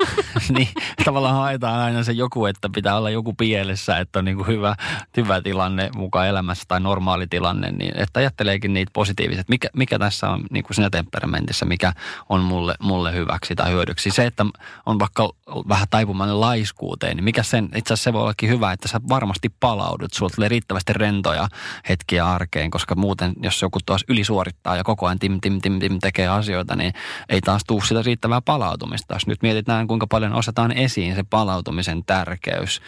[0.56, 0.68] niin
[1.04, 4.76] tavallaan haetaan aina se joku, että pitää olla joku pielessä, että on niin kuin hyvä,
[5.16, 7.70] hyvä tilanne mukaan elämässä tai normaali tilanne.
[7.70, 11.92] Niin, että ajatteleekin niitä positiiviset, mikä, mikä tässä on niin kuin siinä temperamentissa, mikä
[12.28, 14.10] on mulle, mulle hyväksi tai hyödyksi.
[14.10, 14.46] Se, että
[14.86, 15.30] on vaikka
[15.68, 19.48] vähän taipumainen laiskuuteen, niin mikä sen, itse asiassa se voi ollakin hyvä, että sä varmasti
[19.60, 20.12] palaudut.
[20.12, 21.48] Sulla tulee riittävästi rentoja
[21.88, 25.98] hetkiä arkeen, koska muuten, jos joku taas ylisuorittaa ja koko ajan tim, tim, tim, tim
[26.00, 26.92] tekee asioita, niin
[27.28, 29.14] ei taas tuu sitä riittävää palautumista.
[29.14, 32.80] Jos nyt mietitään, kuinka paljon osataan esiin se palautumisen tärkeys,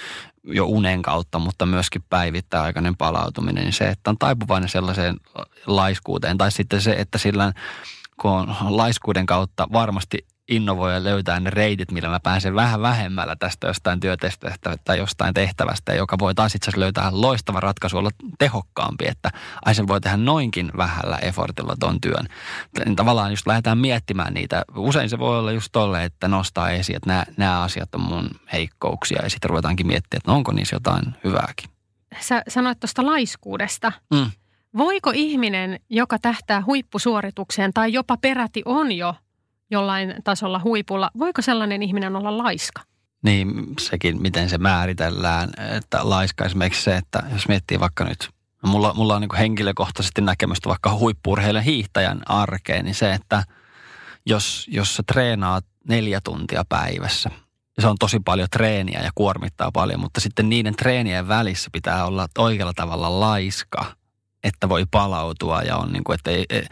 [0.46, 5.16] jo unen kautta, mutta myöskin päivittäaikainen palautuminen, niin se, että on taipuvainen sellaiseen
[5.66, 6.38] laiskuuteen.
[6.38, 7.52] Tai sitten se, että sillä
[8.20, 13.36] kun on laiskuuden kautta varmasti innovoi ja löytää ne reitit, millä mä pääsen vähän vähemmällä
[13.36, 18.10] tästä jostain työtehtävästä tai jostain tehtävästä, joka voi taas itse asiassa löytää loistava ratkaisu olla
[18.38, 19.30] tehokkaampi, että
[19.64, 22.26] ai sen voi tehdä noinkin vähällä effortilla ton työn.
[22.96, 24.62] Tavallaan just lähdetään miettimään niitä.
[24.76, 28.30] Usein se voi olla just tolle, että nostaa esiin, että nämä, nämä asiat on mun
[28.52, 31.70] heikkouksia ja sitten ruvetaankin miettimään, että no onko niissä jotain hyvääkin.
[32.20, 33.92] Sä sanoit tuosta laiskuudesta.
[34.14, 34.30] Mm.
[34.76, 39.14] Voiko ihminen, joka tähtää huippusuoritukseen tai jopa peräti on jo
[39.70, 41.10] jollain tasolla huipulla.
[41.18, 42.82] Voiko sellainen ihminen olla laiska?
[43.22, 48.30] Niin, sekin miten se määritellään, että laiska esimerkiksi se, että jos miettii vaikka nyt,
[48.62, 53.44] mulla, mulla on niin henkilökohtaisesti näkemystä vaikka huippurheilijan hiihtäjän arkeen, niin se, että
[54.26, 57.30] jos, jos sä treenaat neljä tuntia päivässä,
[57.78, 62.28] se on tosi paljon treeniä ja kuormittaa paljon, mutta sitten niiden treenien välissä pitää olla
[62.38, 63.84] oikealla tavalla laiska,
[64.44, 66.68] että voi palautua ja on niin kuin, että ei, ei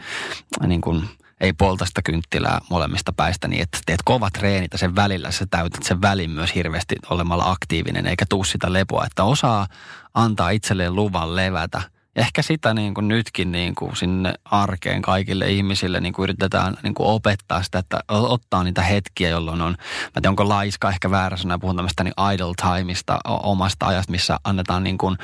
[0.67, 1.09] niin kuin,
[1.41, 5.45] ei polta sitä kynttilää molemmista päistä niin, että teet kovat treenit ja sen välillä sä
[5.51, 9.67] täytät sen välin myös hirveästi olemalla aktiivinen eikä tuu sitä lepoa, että osaa
[10.13, 11.81] antaa itselleen luvan levätä.
[12.15, 16.93] Ehkä sitä niin kuin nytkin niin kuin sinne arkeen kaikille ihmisille niin kuin yritetään niin
[16.93, 21.37] kuin opettaa sitä, että ottaa niitä hetkiä, jolloin on, mä tiedän, onko laiska ehkä väärä
[21.37, 25.17] sana, puhun tämmöistä niin idle timeista, omasta ajasta, missä annetaan niin kuin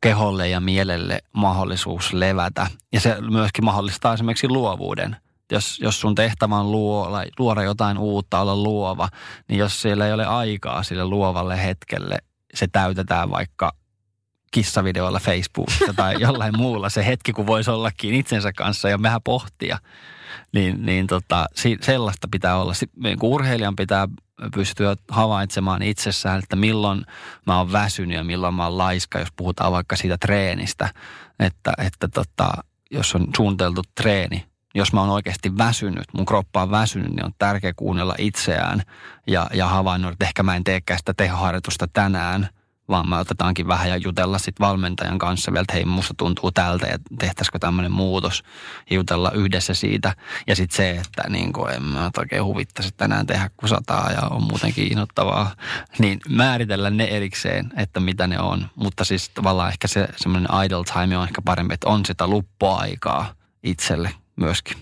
[0.00, 2.66] keholle ja mielelle mahdollisuus levätä.
[2.92, 5.16] Ja se myöskin mahdollistaa esimerkiksi luovuuden–
[5.50, 9.08] jos, jos sun tehtävä on luoda, luoda jotain uutta, olla luova,
[9.48, 12.18] niin jos siellä ei ole aikaa sille luovalle hetkelle,
[12.54, 13.72] se täytetään vaikka
[14.50, 19.78] kissavideoilla Facebookissa tai jollain muulla se hetki, kun voisi ollakin itsensä kanssa ja vähän pohtia.
[20.52, 21.46] Niin, niin tota,
[21.80, 22.74] sellaista pitää olla.
[22.74, 24.08] Sitten urheilijan pitää
[24.54, 27.06] pystyä havaitsemaan itsessään, että milloin
[27.46, 30.88] mä oon väsynyt ja milloin mä oon laiska, jos puhutaan vaikka siitä treenistä.
[31.40, 32.50] Että, että tota,
[32.90, 37.32] jos on suunniteltu treeni, jos mä oon oikeasti väsynyt, mun kroppa on väsynyt, niin on
[37.38, 38.82] tärkeää kuunnella itseään
[39.26, 42.48] ja, ja havainnoida, että ehkä mä en teekään sitä tehoharjoitusta tänään,
[42.90, 46.86] vaan mä otetaankin vähän ja jutella sitten valmentajan kanssa vielä, että hei, musta tuntuu tältä
[46.86, 48.42] ja tehtäisikö tämmöinen muutos,
[48.90, 50.14] jutella yhdessä siitä.
[50.46, 54.22] Ja sitten se, että niin kuin en mä oikein huvittaisi tänään tehdä, kun sataa ja
[54.22, 55.50] on muutenkin innoittavaa,
[55.98, 58.66] niin määritellä ne erikseen, että mitä ne on.
[58.74, 63.34] Mutta siis tavallaan ehkä se semmoinen idle time on ehkä parempi, että on sitä luppuaikaa
[63.62, 64.76] itselle myöskin.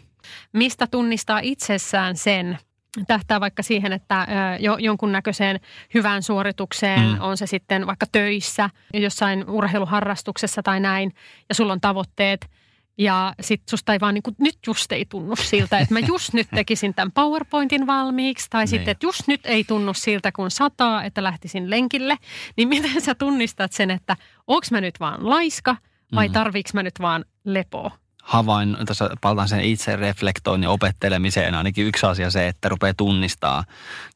[0.52, 2.58] Mistä tunnistaa itsessään sen,
[3.06, 4.26] tähtää vaikka siihen, että
[4.60, 5.60] jo, jonkunnäköiseen
[5.94, 7.16] hyvään suoritukseen, mm.
[7.20, 11.14] on se sitten vaikka töissä, jossain urheiluharrastuksessa tai näin,
[11.48, 12.50] ja sulla on tavoitteet,
[12.98, 16.32] ja sitten susta ei vaan niin kuin, nyt just ei tunnu siltä, että mä just
[16.32, 18.68] nyt tekisin tämän PowerPointin valmiiksi, tai niin.
[18.68, 22.16] sitten, että just nyt ei tunnu siltä, kun sataa, että lähtisin lenkille.
[22.56, 24.16] Niin miten sä tunnistat sen, että
[24.46, 25.76] onko mä nyt vaan laiska,
[26.14, 26.32] vai mm.
[26.32, 27.90] tarviiks mä nyt vaan lepoa?
[28.28, 33.64] Havain, tässä palataan sen itse reflektoinnin ja opettelemiseen ainakin yksi asia se, että rupeaa tunnistaa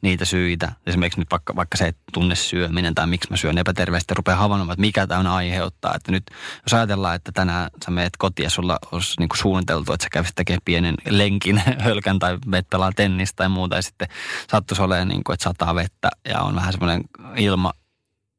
[0.02, 0.72] niitä syitä.
[0.86, 4.80] Esimerkiksi nyt vaikka, vaikka se tunne syöminen tai miksi mä syön epäterveesti, rupeaa havainnoimaan, että
[4.80, 5.94] mikä tämä aiheuttaa.
[5.94, 6.22] Että nyt
[6.66, 10.34] jos ajatellaan, että tänään sä meet kotiin ja sulla olisi niin suunniteltu, että sä kävisit
[10.34, 14.08] tekemään pienen lenkin, hölkän tai meet pelaa tennistä tai muuta ja sitten
[14.50, 17.04] sattuisi olemaan, niin kuin, että sataa vettä ja on vähän semmoinen
[17.36, 17.72] ilma,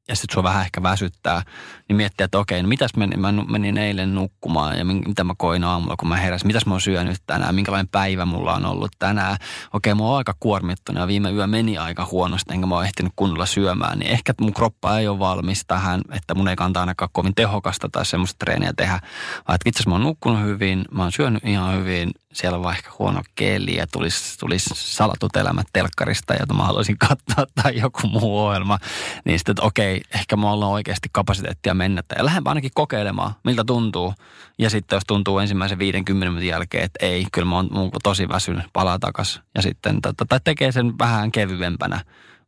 [0.08, 1.42] ja sitten sua vähän ehkä väsyttää,
[1.90, 5.64] niin miettiä, että okei, no mitäs menin, mä menin eilen nukkumaan ja mitä mä koin
[5.64, 9.38] aamulla, kun mä heräsin, mitäs mä oon syönyt tänään, minkälainen päivä mulla on ollut tänään.
[9.74, 13.14] Okei, mä oon aika kuormittunut ja viime yö meni aika huonosti, enkä mä oon ehtinyt
[13.16, 17.10] kunnolla syömään, niin ehkä mun kroppa ei ole valmis tähän, että mun ei kantaa ainakaan
[17.12, 19.00] kovin tehokasta tai semmoista treeniä tehdä,
[19.48, 22.72] vaan että itse asiassa mä oon nukkunut hyvin, mä oon syönyt ihan hyvin, siellä on
[22.72, 28.08] ehkä huono keli ja tulisi, tulisi salatut elämät telkkarista, jota mä haluaisin katsoa tai joku
[28.08, 28.80] muu ohjelma,
[29.26, 32.04] niin sitten, että okei, ehkä me ollaan oikeasti kapasiteettia mennä.
[32.18, 34.14] Ja lähden ainakin kokeilemaan, miltä tuntuu.
[34.60, 37.92] Ja sitten jos tuntuu ensimmäisen 50 minuutin jälkeen, että ei, kyllä mä oon, mä oon
[38.04, 39.42] tosi väsynyt, palaa takas.
[39.56, 42.02] Ja sitten, tota, tai tekee sen vähän kevyempänä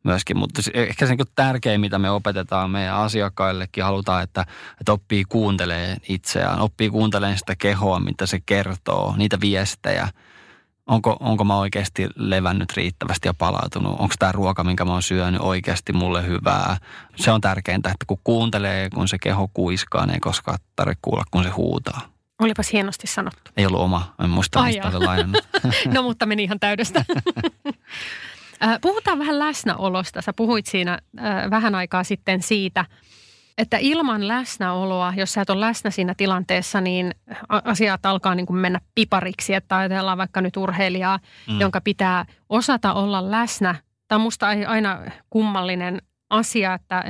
[0.05, 0.37] myöskin.
[0.37, 4.45] Mutta ehkä se niin tärkein, mitä me opetetaan meidän asiakkaillekin, halutaan, että,
[4.79, 10.07] että oppii kuuntelee itseään, oppii kuuntelemaan sitä kehoa, mitä se kertoo, niitä viestejä.
[10.87, 13.95] Onko, onko mä oikeasti levännyt riittävästi ja palautunut?
[13.99, 16.77] Onko tämä ruoka, minkä mä oon syönyt, oikeasti mulle hyvää?
[17.15, 21.23] Se on tärkeintä, että kun kuuntelee, kun se keho kuiskaa, niin ei koskaan tarvitse kuulla,
[21.31, 22.01] kun se huutaa.
[22.39, 23.51] Olipas hienosti sanottu.
[23.57, 24.91] Ei ollut oma, en muista, mistä
[25.93, 27.05] no mutta meni ihan täydestä.
[28.63, 30.21] Äh, puhutaan vähän läsnäolosta.
[30.21, 32.85] Sä puhuit siinä äh, vähän aikaa sitten siitä,
[33.57, 37.11] että ilman läsnäoloa, jos sä et ole läsnä siinä tilanteessa, niin
[37.49, 39.53] asiat alkaa niin kuin mennä pipariksi.
[39.53, 41.59] Että ajatellaan vaikka nyt urheilijaa, mm.
[41.59, 43.75] jonka pitää osata olla läsnä.
[44.07, 47.03] Tämä on musta aina kummallinen asia, että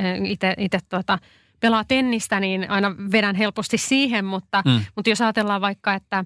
[0.58, 1.20] itse tuota,
[1.60, 4.86] pelaa tennistä, niin aina vedän helposti siihen, mutta, mm.
[4.96, 6.26] mutta jos ajatellaan vaikka, että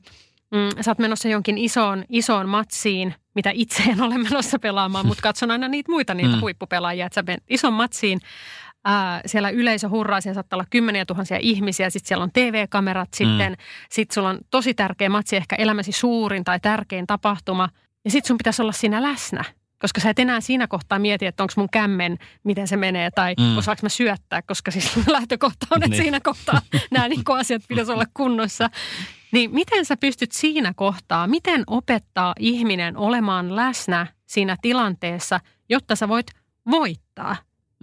[0.52, 5.22] mm, sä oot menossa jonkin isoon, isoon matsiin, mitä itse en ole menossa pelaamaan, mutta
[5.22, 6.42] katson aina niitä muita niitä mm.
[6.42, 8.20] huippupelaajia, että sä menet ison matsiin,
[8.86, 13.52] ää, siellä yleisö hurraa, siellä saattaa olla kymmeniä tuhansia ihmisiä, sitten siellä on TV-kamerat, sitten
[13.52, 13.58] mm.
[13.92, 17.70] sit sulla on tosi tärkeä matsi, ehkä elämäsi suurin tai tärkein tapahtuma,
[18.06, 19.44] ja sitten sun pitäisi olla siinä läsnä
[19.80, 23.34] koska sä et enää siinä kohtaa mieti, että onko mun kämmen, miten se menee, tai
[23.40, 23.58] mm.
[23.58, 26.02] osaanko mä syöttää, koska siis lähtökohta on, että niin.
[26.02, 28.70] siinä kohtaa nämä niin asiat pitäisi olla kunnossa.
[29.32, 35.40] Niin miten sä pystyt siinä kohtaa, miten opettaa ihminen olemaan läsnä siinä tilanteessa,
[35.70, 36.28] jotta sä voit
[36.72, 37.36] voittaa,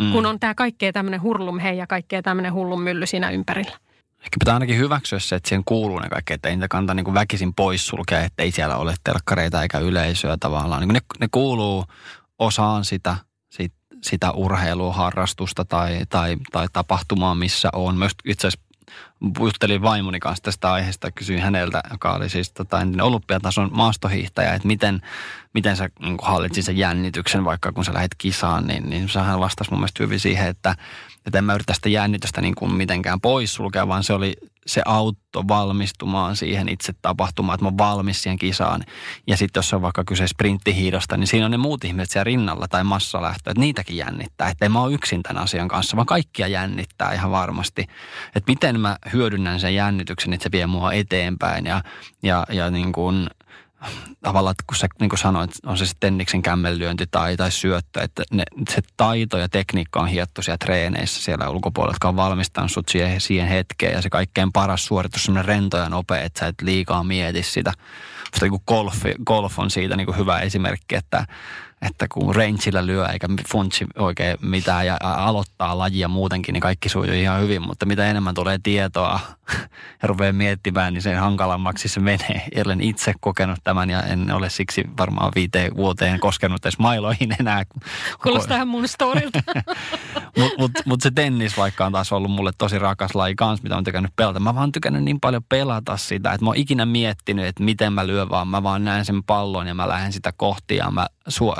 [0.02, 0.12] mm.
[0.12, 3.78] kun on tämä kaikkea tämmöinen hurlum hei ja kaikkea tämmöinen hullun mylly siinä ympärillä?
[4.26, 7.14] Ehkä pitää ainakin hyväksyä se, että siihen kuuluu ne kaikki, että ei niitä kannata niin
[7.14, 10.82] väkisin pois sulkea, että ei siellä ole telkkareita eikä yleisöä tavallaan.
[10.82, 11.84] Niin ne, ne kuuluu
[12.38, 13.16] osaan sitä,
[13.50, 17.96] sit, sitä urheilua, harrastusta tai, tai, tai tapahtumaa, missä on.
[17.96, 18.66] Myös itse asiassa
[19.38, 25.00] juttelin vaimoni kanssa tästä aiheesta, kysyin häneltä, joka oli siis tota, olympiatason maastohiihtäjä, että miten,
[25.54, 29.70] miten sä niin hallitsit sen jännityksen, vaikka kun sä lähdet kisaan, niin, niin hän vastasi
[29.70, 30.74] mun mielestä hyvin siihen, että,
[31.26, 35.48] että en mä yritä sitä jännitystä niin kuin mitenkään poissulkea, vaan se oli se auto
[35.48, 38.84] valmistumaan siihen itse tapahtumaan, että mä oon valmis siihen kisaan.
[39.26, 42.68] Ja sitten jos on vaikka kyse sprinttihiidosta, niin siinä on ne muut ihmiset siellä rinnalla
[42.68, 44.48] tai massalähtö, että niitäkin jännittää.
[44.48, 47.82] Että en mä ole yksin tämän asian kanssa, vaan kaikkia jännittää ihan varmasti.
[48.34, 51.82] Että miten mä hyödynnän sen jännityksen, että se vie mua eteenpäin ja,
[52.22, 53.26] ja, ja niin kuin–
[54.22, 58.22] tavallaan, kun sä niin kuin sanoit, on se sitten tenniksen kämmellyönti tai, tai syöttö, että
[58.32, 62.88] ne, se taito ja tekniikka on hiettu siellä treeneissä siellä ulkopuolella, jotka on valmistanut sut
[62.88, 66.62] siihen, siihen hetkeen ja se kaikkein paras suoritus, semmoinen rento ja nopea, että sä et
[66.62, 67.72] liikaa mieti sitä.
[68.32, 71.26] Musta niin golf, golf on siitä niin kuin hyvä esimerkki, että
[71.82, 77.14] että kun rangeillä lyö eikä funtsi oikein mitään ja aloittaa lajia muutenkin, niin kaikki sujuu
[77.14, 77.62] ihan hyvin.
[77.62, 79.20] Mutta mitä enemmän tulee tietoa
[80.02, 82.48] ja rupeaa miettimään, niin sen hankalammaksi se menee.
[82.66, 87.62] Olen itse kokenut tämän ja en ole siksi varmaan viiteen vuoteen koskenut edes mailoihin enää.
[88.22, 89.40] Kuulostaa mun storilta.
[90.38, 93.76] Mutta mut, mut se tennis vaikka on taas ollut mulle tosi rakas laji kanssa, mitä
[93.76, 94.40] on tykännyt pelata.
[94.40, 98.06] Mä vaan tykännyt niin paljon pelata sitä, että mä oon ikinä miettinyt, että miten mä
[98.06, 98.48] lyön vaan.
[98.48, 101.06] Mä vaan näen sen pallon ja mä lähden sitä kohti ja mä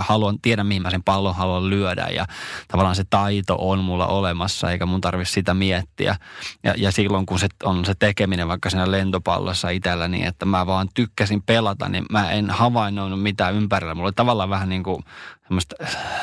[0.06, 2.26] haluan, tiedä mihin mä sen pallon haluan lyödä ja
[2.68, 6.16] tavallaan se taito on mulla olemassa eikä mun tarvitse sitä miettiä.
[6.64, 10.66] Ja, ja silloin kun se on se tekeminen vaikka siinä lentopallossa itsellä niin, että mä
[10.66, 13.94] vaan tykkäsin pelata, niin mä en havainnoinut mitään ympärillä.
[13.94, 15.04] Mulla oli tavallaan vähän niin kuin
[15.46, 15.76] semmoista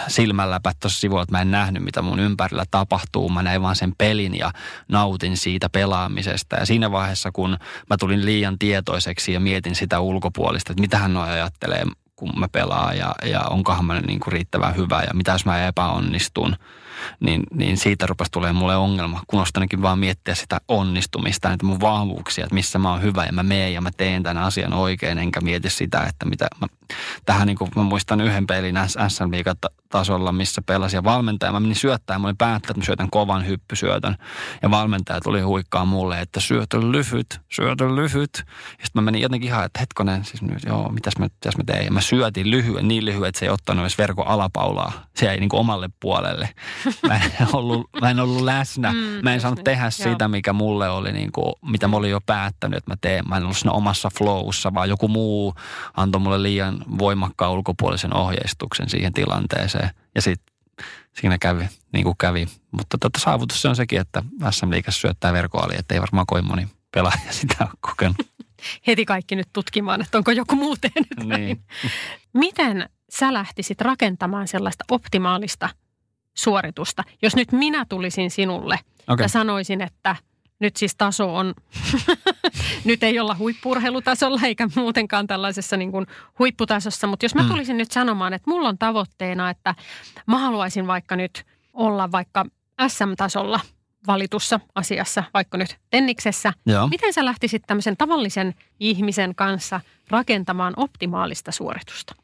[0.07, 3.29] silmälläpät tuossa sivulla, että mä en nähnyt, mitä mun ympärillä tapahtuu.
[3.29, 4.51] Mä näin vaan sen pelin ja
[4.87, 6.55] nautin siitä pelaamisesta.
[6.55, 7.57] Ja siinä vaiheessa, kun
[7.89, 11.83] mä tulin liian tietoiseksi ja mietin sitä ulkopuolista, että mitä hän ajattelee
[12.15, 15.67] kun mä pelaan ja, ja onkohan mä niin kuin riittävän hyvä ja mitä jos mä
[15.67, 16.55] epäonnistun,
[17.19, 21.79] niin, niin siitä rupesi tulee mulle ongelma, kun ostankin vaan miettiä sitä onnistumista, niitä mun
[21.79, 25.17] vahvuuksia, että missä mä oon hyvä ja mä meen ja mä teen tämän asian oikein,
[25.17, 26.67] enkä mieti sitä, että mitä mä,
[27.25, 28.75] tähän niin kuin mä muistan yhden pelin
[29.07, 29.23] SM
[29.93, 31.51] tasolla, missä pelasin ja valmentaja.
[31.51, 34.15] Mä menin syöttämään, mä olin päättänyt, että mä syötän kovan hyppysyötön.
[34.61, 38.31] Ja valmentaja tuli huikkaa mulle, että syötö lyhyt, syötö lyhyt.
[38.79, 41.63] Ja sitten mä menin jotenkin ihan, että hetkonen, siis nyt, joo, mitäs mä, mitäs mä
[41.65, 41.85] tein.
[41.85, 44.91] Ja mä syötin lyhyen, niin lyhyen, että se ei ottanut edes verkon alapaulaa.
[45.15, 46.49] Se jäi niin kuin omalle puolelle.
[47.07, 48.93] Mä en ollut, mä en ollut läsnä.
[48.93, 49.63] Mm, mä en saanut niin.
[49.63, 49.91] tehdä joo.
[49.91, 53.29] sitä, mikä mulle oli, niin kuin, mitä mä olin jo päättänyt, että mä teen.
[53.29, 55.55] Mä en ollut siinä omassa flowssa, vaan joku muu
[55.97, 59.89] antoi mulle liian voimakkaan ulkopuolisen ohjeistuksen siihen tilanteeseen.
[60.15, 60.53] Ja sitten
[61.13, 62.47] siinä kävi niin kuin kävi.
[62.71, 66.47] Mutta tota, saavutus se on sekin, että SM Liigassa syöttää verkoali, että ei varmaan kovin
[66.47, 68.17] moni pelaaja sitä ole kokenut.
[68.87, 71.63] Heti kaikki nyt tutkimaan, että onko joku muu tehnyt niin.
[72.33, 75.69] Miten sä lähtisit rakentamaan sellaista optimaalista
[76.33, 79.23] suoritusta, jos nyt minä tulisin sinulle okay.
[79.23, 80.15] ja sanoisin, että–
[80.63, 81.53] nyt siis taso on,
[82.85, 86.07] nyt ei olla huippurheilutasolla eikä muutenkaan tällaisessa niin kuin
[86.39, 87.49] huipputasossa, mutta jos mä mm.
[87.49, 87.77] tulisin mm.
[87.77, 89.75] nyt sanomaan, että mulla on tavoitteena, että
[90.27, 92.45] mä haluaisin vaikka nyt olla vaikka
[92.87, 93.59] SM-tasolla
[94.07, 96.53] valitussa asiassa, vaikka nyt tenniksessä.
[96.65, 96.87] Joo.
[96.87, 102.15] Miten sä lähtisit tämmöisen tavallisen ihmisen kanssa rakentamaan optimaalista suoritusta?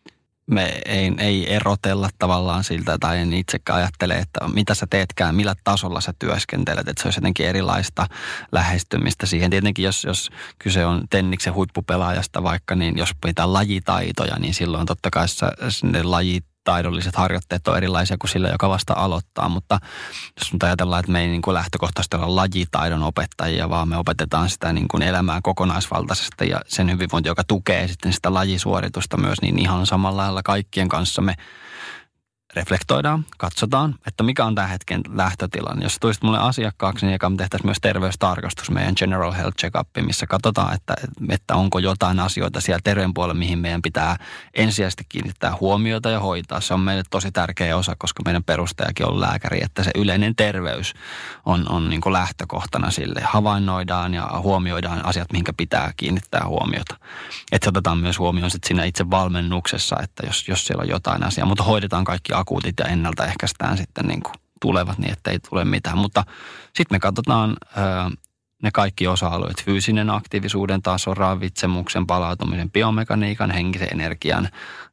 [0.49, 5.55] Me ei, ei erotella tavallaan siltä tai en itsekään ajattele, että mitä sä teetkään, millä
[5.63, 8.07] tasolla sä työskentelet, että se olisi jotenkin erilaista
[8.51, 9.49] lähestymistä siihen.
[9.49, 10.29] Tietenkin jos, jos
[10.59, 15.25] kyse on tenniksen huippupelaajasta vaikka, niin jos pitää lajitaitoja, niin silloin totta kai
[15.83, 19.49] ne lajit taidolliset harjoitteet on erilaisia kuin sillä, joka vasta aloittaa.
[19.49, 19.79] Mutta
[20.39, 24.49] jos nyt ajatellaan, että me ei niin kuin lähtökohtaisesti olla lajitaidon opettajia, vaan me opetetaan
[24.49, 29.59] sitä niin kuin elämää kokonaisvaltaisesti ja sen hyvinvointi, joka tukee sitten sitä lajisuoritusta myös, niin
[29.59, 31.35] ihan samalla lailla kaikkien kanssa me
[32.53, 35.83] reflektoidaan, katsotaan, että mikä on tämän hetken lähtötilanne.
[35.83, 40.73] Jos tulisit mulle asiakkaaksi, niin me tehtäisiin myös terveystarkastus, meidän General Health Checkup, missä katsotaan,
[40.73, 40.93] että,
[41.29, 44.17] että onko jotain asioita siellä terveen puolella, mihin meidän pitää
[44.53, 46.61] ensisijaisesti kiinnittää huomiota ja hoitaa.
[46.61, 50.93] Se on meille tosi tärkeä osa, koska meidän perustajakin on lääkäri, että se yleinen terveys
[51.45, 53.21] on, on niin kuin lähtökohtana sille.
[53.23, 56.95] Havainnoidaan ja huomioidaan asiat, mihinkä pitää kiinnittää huomiota.
[57.51, 61.23] Että se otetaan myös huomioon sitten siinä itse valmennuksessa, että jos, jos siellä on jotain
[61.23, 65.65] asiaa, mutta hoidetaan kaikki akuutit ja ennaltaehkäistään sitten niin kuin tulevat niin, että ei tule
[65.65, 65.97] mitään.
[65.97, 66.23] Mutta
[66.75, 68.15] sitten me katsotaan ö,
[68.63, 74.49] ne kaikki osa-alueet, fyysinen aktiivisuuden taso, ravitsemuksen, palautumisen, biomekaniikan, henkisen energian,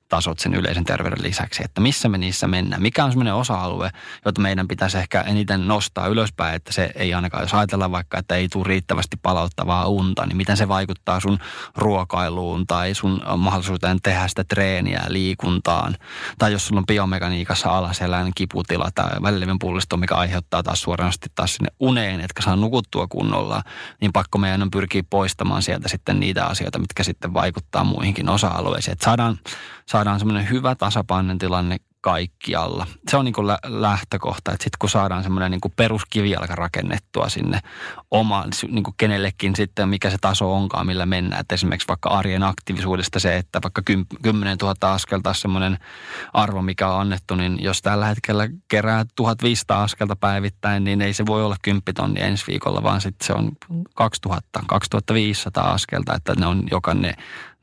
[0.08, 2.82] tasot sen yleisen terveyden lisäksi, että missä me niissä mennään.
[2.82, 3.90] Mikä on semmoinen osa-alue,
[4.24, 8.34] jota meidän pitäisi ehkä eniten nostaa ylöspäin, että se ei ainakaan, jos ajatellaan vaikka, että
[8.34, 11.38] ei tule riittävästi palauttavaa unta, niin miten se vaikuttaa sun
[11.76, 15.96] ruokailuun tai sun mahdollisuuteen tehdä sitä treeniä liikuntaan.
[16.38, 21.54] Tai jos sulla on biomekaniikassa alaselän kiputila tai välillinen pullisto, mikä aiheuttaa taas suorasti taas
[21.54, 23.62] sinne uneen, etkä saa nukuttua kunnolla,
[24.00, 28.92] niin pakko meidän on pyrkiä poistamaan sieltä sitten niitä asioita, mitkä sitten vaikuttaa muihinkin osa-alueisiin.
[28.92, 29.38] Että saadaan
[30.18, 31.76] semmoinen hyvä tasapainoinen tilanne
[32.06, 32.86] kaikkialla.
[33.08, 37.60] Se on niin kuin lähtökohta, että sitten kun saadaan semmoinen niin peruskivijalka rakennettua sinne
[38.10, 41.40] omaan, niin kuin kenellekin sitten, mikä se taso onkaan, millä mennään.
[41.40, 43.82] Että esimerkiksi vaikka arjen aktiivisuudesta se, että vaikka
[44.22, 45.78] 10 000 askelta semmoinen
[46.32, 51.26] arvo, mikä on annettu, niin jos tällä hetkellä kerää 1500 askelta päivittäin, niin ei se
[51.26, 53.52] voi olla 10 tonnia ensi viikolla, vaan sitten se on
[53.94, 57.14] 2000, 2500 askelta, että ne on joka ne,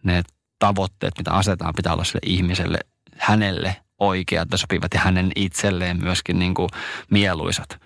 [0.04, 0.24] ne
[0.64, 2.80] tavoitteet, mitä asetetaan, pitää olla sille ihmiselle,
[3.18, 6.70] hänelle oikeat ja sopivat ja hänen itselleen myöskin niin kuin
[7.12, 7.80] mieluisat.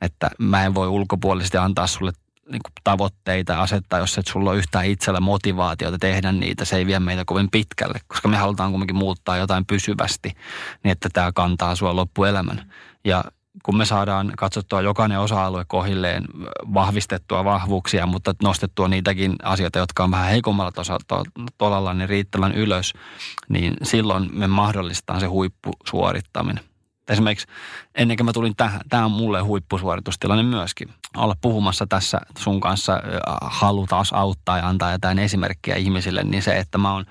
[0.00, 2.12] Että mä en voi ulkopuolisesti antaa sulle
[2.50, 6.64] niin kuin tavoitteita asettaa, jos et sulla ole yhtään itsellä motivaatiota tehdä niitä.
[6.64, 10.32] Se ei vie meitä kovin pitkälle, koska me halutaan kuitenkin muuttaa jotain pysyvästi,
[10.84, 12.72] niin että tämä kantaa sua loppuelämän.
[13.04, 13.24] Ja
[13.62, 16.24] kun me saadaan katsottua jokainen osa-alue kohilleen,
[16.74, 20.72] vahvistettua vahvuuksia, mutta nostettua niitäkin asioita, jotka on vähän heikommalla
[21.58, 22.92] tolalla, niin riittävän ylös,
[23.48, 26.64] niin silloin me mahdollistetaan se huippusuorittaminen.
[27.08, 27.46] Esimerkiksi
[27.94, 30.88] ennen kuin mä tulin tähän, tämä on mulle huippusuoritustilanne myöskin.
[31.16, 33.00] Olla puhumassa tässä sun kanssa,
[33.42, 37.06] halu taas auttaa ja antaa jotain esimerkkiä ihmisille, niin se, että mä oon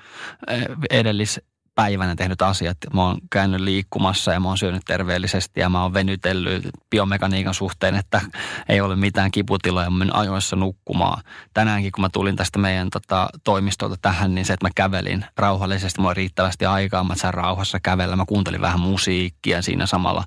[0.90, 1.42] edellis
[1.76, 2.78] päivänä tehnyt asiat.
[2.94, 7.96] Mä oon käynyt liikkumassa ja mä oon syönyt terveellisesti ja mä oon venytellyt biomekaniikan suhteen,
[7.96, 8.22] että
[8.70, 11.24] ei ole mitään kiputiloja, mä menen ajoissa nukkumaan.
[11.54, 16.02] Tänäänkin kun mä tulin tästä meidän tota, toimistolta tähän, niin se, että mä kävelin rauhallisesti,
[16.02, 20.24] mulla riittävästi aikaa, mä sain rauhassa kävellä, mä kuuntelin vähän musiikkia siinä samalla.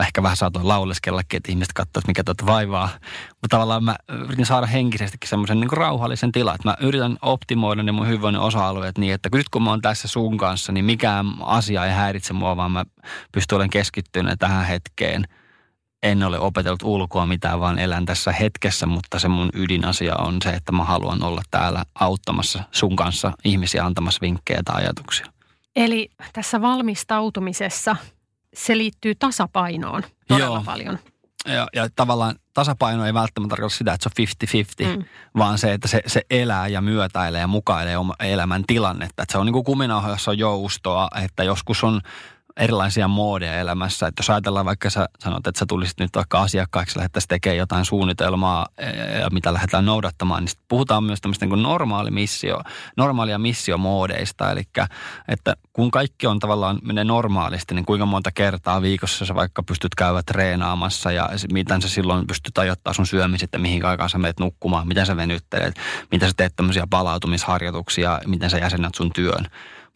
[0.00, 2.88] Ehkä vähän saatoin lauleskellakin, että ihmiset katsoivat, mikä tuota vaivaa.
[3.30, 8.06] Mutta tavallaan mä yritin saada henkisestikin semmoisen niin rauhallisen tilan, mä yritän optimoida ne mun
[8.06, 11.92] hyvinvoinnin osa-alueet niin, että nyt kun mä oon tässä sun kanssa, niin mikään asia ei
[11.92, 12.84] häiritse mua, vaan mä
[13.32, 15.24] pystyn olemaan keskittynyt tähän hetkeen.
[16.02, 20.50] En ole opetellut ulkoa mitään, vaan elän tässä hetkessä, mutta se mun ydinasia on se,
[20.50, 25.26] että mä haluan olla täällä auttamassa sun kanssa ihmisiä antamassa vinkkejä tai ajatuksia.
[25.76, 27.96] Eli tässä valmistautumisessa
[28.54, 30.64] se liittyy tasapainoon todella Joo.
[30.64, 30.98] paljon.
[31.46, 35.04] Ja, ja tavallaan tasapaino ei välttämättä tarkoita sitä, että se on 50-50, mm.
[35.36, 39.22] vaan se, että se, se elää ja myötäilee ja mukailee oma elämän tilannetta.
[39.22, 42.00] Että se on niin kuin kuminauha, jossa on joustoa, että joskus on
[42.60, 44.06] erilaisia moodeja elämässä.
[44.06, 47.84] Että jos ajatellaan vaikka sä sanot, että sä tulisit nyt vaikka asiakkaaksi, lähdettäisiin tekemään jotain
[47.84, 48.66] suunnitelmaa
[49.20, 52.60] ja mitä lähdetään noudattamaan, niin puhutaan myös tämmöistä niin kuin normaali missio,
[52.96, 54.52] normaalia missiomoodeista.
[54.52, 54.62] Eli
[55.28, 59.94] että kun kaikki on tavallaan menee normaalisti, niin kuinka monta kertaa viikossa sä vaikka pystyt
[59.94, 64.40] käydä treenaamassa ja miten sä silloin pystyt ajoittamaan sun syömiset, että mihin aikaan sä menet
[64.40, 65.74] nukkumaan, miten sä venyttelet,
[66.10, 69.46] miten sä teet tämmöisiä palautumisharjoituksia, miten sä jäsennät sun työn.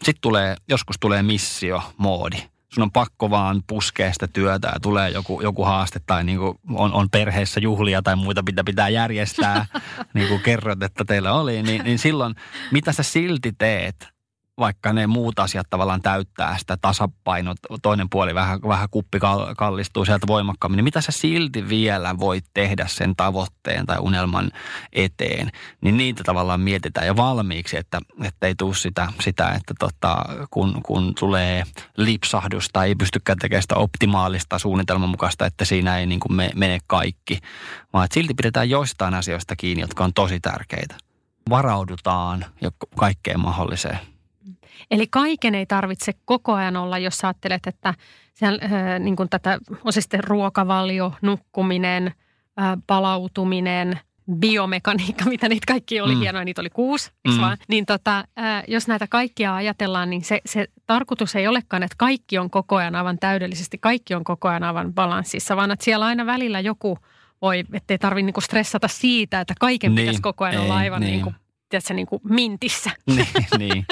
[0.02, 2.53] Sitten tulee, joskus tulee missio, moodi.
[2.75, 6.59] Sun on pakko vaan puskea sitä työtä ja tulee joku, joku haaste tai niin kuin
[6.75, 9.66] on, on perheessä juhlia tai muita, mitä pitää järjestää,
[10.14, 11.62] niin kuin kerrot, että teillä oli.
[11.62, 12.35] Niin, niin silloin,
[12.70, 14.13] mitä sä silti teet,
[14.59, 19.18] vaikka ne muut asiat tavallaan täyttää sitä tasapainot, toinen puoli vähän, vähän kuppi
[19.57, 24.50] kallistuu sieltä voimakkaammin, niin mitä sä silti vielä voit tehdä sen tavoitteen tai unelman
[24.92, 25.50] eteen,
[25.80, 30.80] niin niitä tavallaan mietitään jo valmiiksi, että, että ei tule sitä, sitä että tota, kun,
[30.82, 31.64] kun tulee
[31.96, 36.50] lipsahdus tai ei pystykään tekemään sitä optimaalista suunnitelman mukaista, että siinä ei niin kuin me,
[36.55, 37.38] mene kaikki,
[37.92, 40.94] vaan että silti pidetään joistain asioista kiinni, jotka on tosi tärkeitä.
[41.50, 44.13] Varaudutaan jo kaikkeen mahdolliseen.
[44.91, 47.95] Eli kaiken ei tarvitse koko ajan olla, jos sä ajattelet, että
[48.35, 52.07] siellä, äh, niin kuin tätä on se sitten ruokavalio, nukkuminen,
[52.61, 54.01] äh, palautuminen,
[54.39, 56.20] biomekaniikka, mitä niitä kaikki oli mm.
[56.20, 57.41] hienoja, niitä oli kuusi, mm.
[57.41, 57.57] vaan?
[57.68, 62.39] Niin tota, äh, jos näitä kaikkia ajatellaan, niin se, se tarkoitus ei olekaan, että kaikki
[62.39, 66.26] on koko ajan aivan täydellisesti, kaikki on koko ajan aivan balanssissa, vaan että siellä aina
[66.26, 66.99] välillä joku
[67.43, 71.01] voi, ettei tarvitse niinku stressata siitä, että kaiken niin, pitäisi koko ajan ei, olla aivan
[71.01, 71.12] niin.
[71.12, 71.32] Niinku
[71.75, 72.91] tiedätkö, niin kuin mintissä.
[73.07, 73.27] niin,
[73.59, 73.87] niin.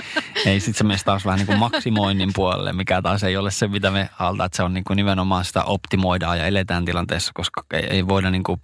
[0.46, 3.68] Ei, sitten se menisi taas vähän niin kuin maksimoinnin puolelle, mikä taas ei ole se,
[3.68, 7.64] mitä me halutaan, että se on niin kuin nimenomaan sitä optimoidaan ja eletään tilanteessa, koska
[7.72, 8.60] ei, ei voida niin kuin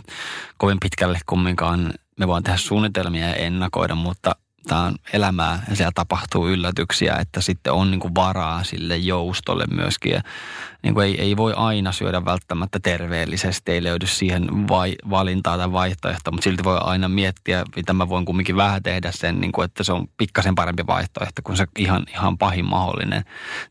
[0.58, 4.36] kovin pitkälle kumminkaan, me voidaan tehdä suunnitelmia ja ennakoida, mutta
[4.76, 10.12] on elämää ja siellä tapahtuu yllätyksiä, että sitten on niin kuin varaa sille joustolle myöskin.
[10.12, 10.22] Ja
[10.82, 15.72] niin kuin ei, ei voi aina syödä välttämättä terveellisesti, ei löydy siihen vai, valintaa tai
[15.72, 19.64] vaihtoehtoa, mutta silti voi aina miettiä, mitä mä voin kumminkin vähän tehdä sen, niin kuin,
[19.64, 23.22] että se on pikkasen parempi vaihtoehto kuin se ihan, ihan pahin mahdollinen.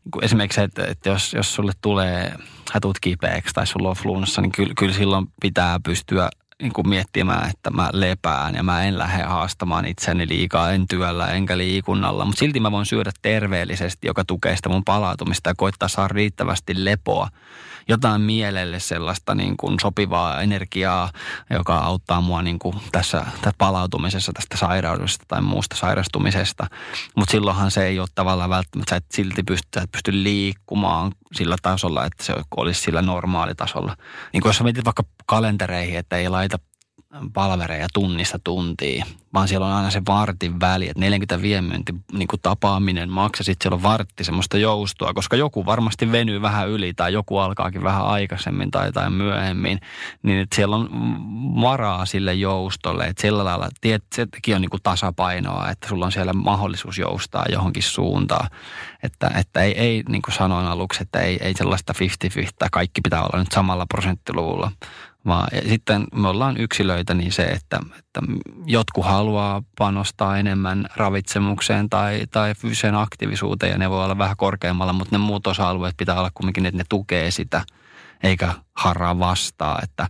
[0.04, 2.34] Niin kuin esimerkiksi se, että, että jos, jos sulle tulee
[2.72, 6.28] hätut kipeäksi tai sulla on flunssa, niin kyllä, kyllä silloin pitää pystyä
[6.62, 11.26] niin kuin miettimään, että mä lepään ja mä en lähde haastamaan itseni liikaa, en työllä
[11.26, 12.24] enkä liikunnalla.
[12.24, 16.84] Mutta silti mä voin syödä terveellisesti, joka tukee sitä mun palautumista ja koittaa saada riittävästi
[16.84, 17.28] lepoa.
[17.88, 21.12] Jotain mielelle sellaista niin kuin sopivaa energiaa,
[21.50, 26.66] joka auttaa mua niin kuin tässä, tässä palautumisessa tästä sairaudesta tai muusta sairastumisesta.
[27.16, 31.12] Mutta silloinhan se ei ole tavallaan välttämättä, sä et silti pysty, sä et pysty liikkumaan
[31.32, 33.96] sillä tasolla, että se olisi sillä normaalitasolla.
[34.32, 36.58] Niin kuin jos sä mietit vaikka kalentereihin, että ei laita
[37.32, 39.04] palvereja tunnista tuntiin,
[39.34, 43.64] vaan siellä on aina se vartin väli, että 45 minuutin niin kuin tapaaminen maksaa, sitten
[43.64, 48.06] siellä on vartti semmoista joustoa, koska joku varmasti venyy vähän yli tai joku alkaakin vähän
[48.06, 49.80] aikaisemmin tai, tai myöhemmin,
[50.22, 50.88] niin että siellä on
[51.60, 56.12] varaa sille joustolle, että sillä lailla, tiet, sekin on niin kuin tasapainoa, että sulla on
[56.12, 58.50] siellä mahdollisuus joustaa johonkin suuntaan,
[59.02, 61.92] että, että ei, ei niin kuin sanoin aluksi, että ei, ei sellaista
[62.40, 64.70] 50-50, kaikki pitää olla nyt samalla prosenttiluvulla,
[65.26, 68.20] vaan sitten me ollaan yksilöitä niin se, että, että
[68.66, 74.92] jotkut haluaa panostaa enemmän ravitsemukseen tai, tai fyysiseen aktiivisuuteen ja ne voi olla vähän korkeammalla,
[74.92, 77.64] mutta ne muut osa-alueet pitää olla kuitenkin, että ne tukee sitä
[78.22, 80.08] eikä harraa vastaa, että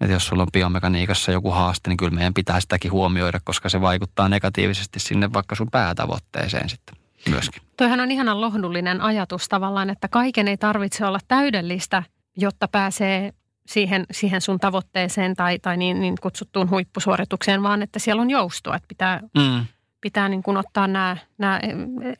[0.00, 3.80] että jos sulla on biomekaniikassa joku haaste, niin kyllä meidän pitää sitäkin huomioida, koska se
[3.80, 6.96] vaikuttaa negatiivisesti sinne vaikka sun päätavoitteeseen sitten
[7.28, 7.62] myöskin.
[7.76, 12.02] Toihan on ihanan lohdullinen ajatus tavallaan, että kaiken ei tarvitse olla täydellistä,
[12.36, 13.32] jotta pääsee
[13.68, 18.76] siihen, siihen sun tavoitteeseen tai, tai niin, niin kutsuttuun huippusuoritukseen, vaan että siellä on joustoa,
[18.76, 19.66] että pitää, mm.
[20.00, 21.60] pitää niin kuin ottaa nämä, nämä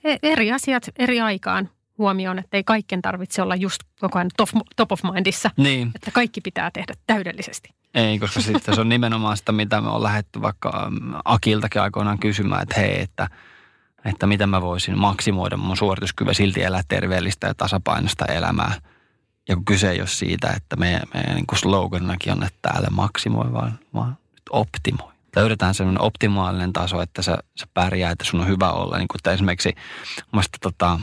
[0.04, 4.48] e, eri asiat eri aikaan huomioon, että ei kaiken tarvitse olla just koko ajan top,
[4.76, 5.90] top of mindissa, niin.
[5.94, 7.70] että kaikki pitää tehdä täydellisesti.
[7.94, 10.90] Ei, koska sitten se on nimenomaan sitä, mitä me on lähdetty vaikka
[11.24, 13.28] Akiltakin aikoinaan kysymään, että hei, että,
[14.04, 18.72] että miten mä voisin maksimoida mun suorituskyvyn silti elää terveellistä ja tasapainoista elämää–
[19.48, 22.88] ja kun kyse ei ole siitä, että meidän, meidän niin kuin sloganakin on, että täällä
[22.90, 24.18] maksimoi, vaan, vaan
[24.50, 25.12] optimoi.
[25.36, 28.98] Löydetään sellainen optimaalinen taso, että sä, sä pärjää, että sun on hyvä olla.
[28.98, 29.74] Niin kuin että esimerkiksi
[30.32, 31.00] muista tota,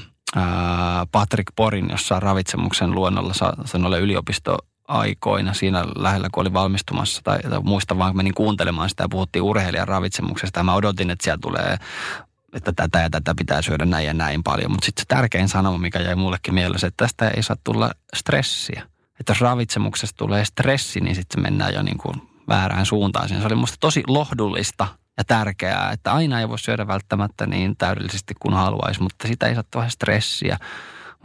[1.11, 3.33] Patrick Porin jossain ravitsemuksen luonnolla
[3.65, 8.89] sanoille yliopisto aikoina siinä lähellä, kun oli valmistumassa, tai, tai muista vaan, kun menin kuuntelemaan
[8.89, 11.77] sitä ja puhuttiin urheilijan ravitsemuksesta, ja mä odotin, että siellä tulee
[12.55, 14.71] että tätä ja tätä pitää syödä näin ja näin paljon.
[14.71, 18.81] Mutta sitten se tärkein sanoma, mikä jäi mullekin mielessä, että tästä ei saa tulla stressiä.
[19.19, 23.29] Että jos ravitsemuksesta tulee stressi, niin sitten mennään jo niin kuin väärään suuntaan.
[23.29, 24.87] Se oli musta tosi lohdullista
[25.17, 29.55] ja tärkeää, että aina ei voi syödä välttämättä niin täydellisesti kuin haluaisi, mutta sitä ei
[29.55, 30.57] saa tulla stressiä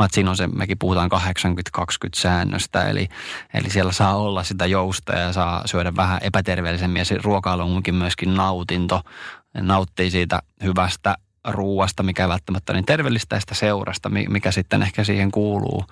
[0.00, 3.08] vaan siinä on se, mekin puhutaan 80-20 säännöstä, eli,
[3.54, 7.94] eli siellä saa olla sitä jousta ja saa syödä vähän epäterveellisemmin ja se ruokailu onkin
[7.94, 9.02] myöskin nautinto,
[9.54, 11.16] nauttii siitä hyvästä
[11.48, 15.84] ruuasta, mikä ei välttämättä niin terveellistä ja sitä seurasta, mikä sitten ehkä siihen kuuluu,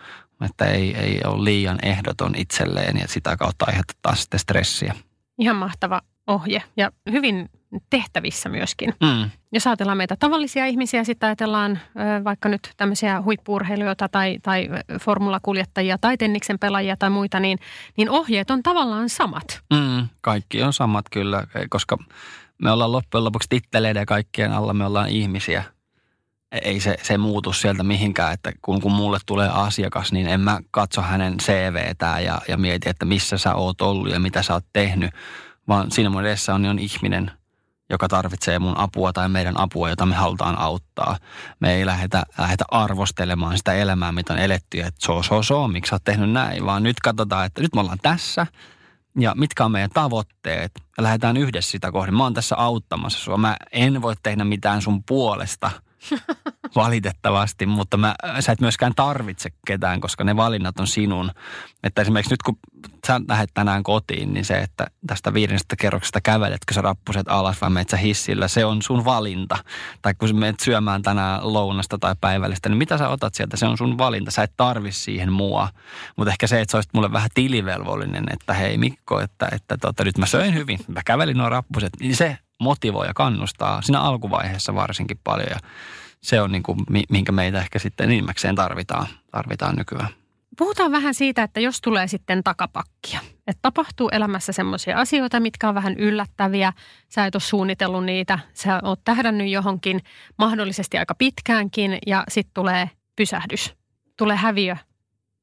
[0.44, 4.94] että ei, ei ole liian ehdoton itselleen ja sitä kautta aiheuttaa sitten stressiä.
[5.38, 7.50] Ihan mahtava ohje ja hyvin
[7.90, 8.94] tehtävissä myöskin.
[9.00, 9.30] Mm.
[9.52, 11.78] Jos ajatellaan meitä tavallisia ihmisiä, sitten ajatellaan
[12.24, 14.68] vaikka nyt tämmöisiä huippuurheilijoita tai, tai
[15.00, 17.58] formulakuljettajia tai tenniksen pelaajia tai muita, niin,
[17.96, 19.60] niin ohjeet on tavallaan samat.
[19.74, 21.98] Mm, kaikki on samat kyllä, koska
[22.62, 25.64] me ollaan loppujen lopuksi titteleiden ja kaikkien alla, me ollaan ihmisiä.
[26.52, 30.40] E-, ei se, se muutu sieltä mihinkään, että kun, kun mulle tulee asiakas, niin en
[30.40, 34.54] mä katso hänen CVtä ja, ja mieti, että missä sä oot ollut ja mitä sä
[34.54, 35.10] oot tehnyt,
[35.68, 37.30] vaan siinä mun edessä on, niin on ihminen,
[37.90, 41.16] joka tarvitsee mun apua tai meidän apua, jota me halutaan auttaa.
[41.60, 45.90] Me ei lähdetä, lähdetä arvostelemaan sitä elämää, mitä on eletty, että so, so, so, miksi
[45.90, 48.46] sä oot tehnyt näin, vaan nyt katsotaan, että nyt me ollaan tässä
[49.18, 52.14] ja mitkä on meidän tavoitteet ja lähdetään yhdessä sitä kohden.
[52.14, 53.36] Mä oon tässä auttamassa sua.
[53.36, 55.70] Mä en voi tehdä mitään sun puolesta–
[56.74, 61.30] valitettavasti, mutta mä, sä et myöskään tarvitse ketään, koska ne valinnat on sinun.
[61.82, 62.58] Että esimerkiksi nyt kun
[63.06, 67.70] sä lähdet tänään kotiin, niin se, että tästä viidennestä kerroksesta käveletkö sä rappuset alas vai
[67.70, 69.58] meet sä hissillä, se on sun valinta.
[70.02, 73.78] Tai kun menet syömään tänään lounasta tai päivällistä, niin mitä sä otat sieltä, se on
[73.78, 74.30] sun valinta.
[74.30, 75.68] Sä et tarvi siihen mua.
[76.16, 80.04] Mutta ehkä se, että sä olisit mulle vähän tilivelvollinen, että hei Mikko, että, että tota,
[80.04, 84.74] nyt mä söin hyvin, mä kävelin nuo rappuset, niin se motivoi ja kannustaa siinä alkuvaiheessa
[84.74, 85.48] varsinkin paljon.
[85.50, 85.58] Ja
[86.22, 86.78] se on niin kuin,
[87.10, 90.08] minkä meitä ehkä sitten enimmäkseen tarvitaan, tarvitaan nykyään.
[90.58, 93.20] Puhutaan vähän siitä, että jos tulee sitten takapakkia.
[93.46, 96.72] Että tapahtuu elämässä semmoisia asioita, mitkä on vähän yllättäviä.
[97.08, 98.38] Sä et ole suunnitellut niitä.
[98.54, 100.00] Sä oot tähdännyt johonkin
[100.38, 103.74] mahdollisesti aika pitkäänkin ja sitten tulee pysähdys.
[104.16, 104.76] Tulee häviö.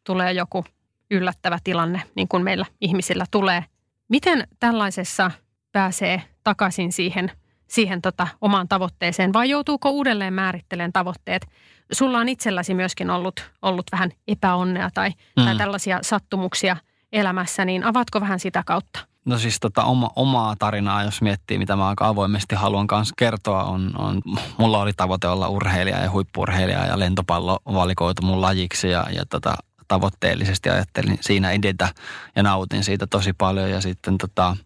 [0.03, 0.65] Tulee joku
[1.11, 3.65] yllättävä tilanne, niin kuin meillä ihmisillä tulee.
[4.09, 5.31] Miten tällaisessa
[5.75, 7.31] pääsee takaisin siihen,
[7.67, 11.47] siihen tota omaan tavoitteeseen vai joutuuko uudelleen määrittelemään tavoitteet?
[11.91, 15.43] Sulla on itselläsi myöskin ollut, ollut vähän epäonnea tai, mm.
[15.43, 16.77] tai tällaisia sattumuksia
[17.11, 18.99] elämässä, niin avaatko vähän sitä kautta?
[19.25, 23.63] No siis tota oma, omaa tarinaa, jos miettii, mitä mä aika avoimesti haluan kanssa kertoa,
[23.63, 24.21] on, on
[24.57, 29.55] mulla oli tavoite olla urheilija ja huippurheilija ja lentopallo valikoitu mun lajiksi ja, ja tota,
[29.87, 31.89] tavoitteellisesti ajattelin siinä edetä
[32.35, 34.57] ja nautin siitä tosi paljon ja sitten tota,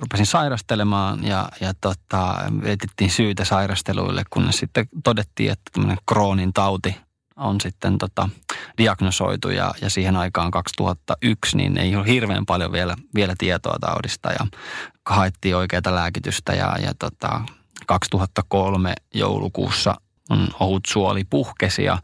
[0.00, 2.34] rupesin sairastelemaan ja, ja tota,
[2.64, 6.96] etettiin syytä sairasteluille, kunnes sitten todettiin, että tämmöinen kroonin tauti
[7.36, 8.28] on sitten tota,
[8.78, 14.32] diagnosoitu ja, ja siihen aikaan 2001 niin ei ole hirveän paljon vielä, vielä tietoa taudista
[14.32, 14.46] ja
[15.06, 17.40] haettiin oikeaa lääkitystä ja, ja tota,
[17.86, 21.98] 2003 joulukuussa on ohut suoli puhkesi ja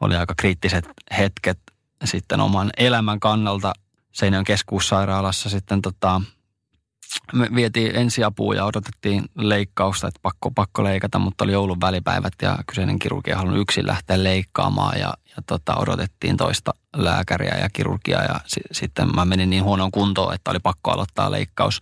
[0.00, 0.88] oli aika kriittiset
[1.18, 1.58] hetket
[2.04, 3.72] sitten oman elämän kannalta.
[4.12, 6.20] Seinäjoen keskussairaalassa sitten tota,
[7.32, 12.58] me vietiin ensiapua ja odotettiin leikkausta, että pakko, pakko leikata, mutta oli joulun välipäivät ja
[12.66, 18.40] kyseinen kirurgia halunnut yksin lähteä leikkaamaan ja, ja tota, odotettiin toista lääkäriä ja kirurgia ja
[18.46, 21.80] si, sitten mä menin niin huonoon kuntoon, että oli pakko aloittaa leikkaus.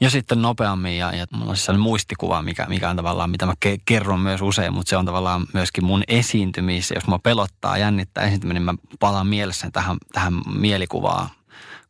[0.00, 3.54] Ja sitten nopeammin ja, ja mulla on siis muistikuva, mikä, mikä on tavallaan, mitä mä
[3.60, 6.92] ke, kerron myös usein, mutta se on tavallaan myöskin mun esiintymis.
[6.94, 11.28] Jos mä pelottaa, jännittää esiintyminen, niin mä palaan mielessä tähän, tähän mielikuvaan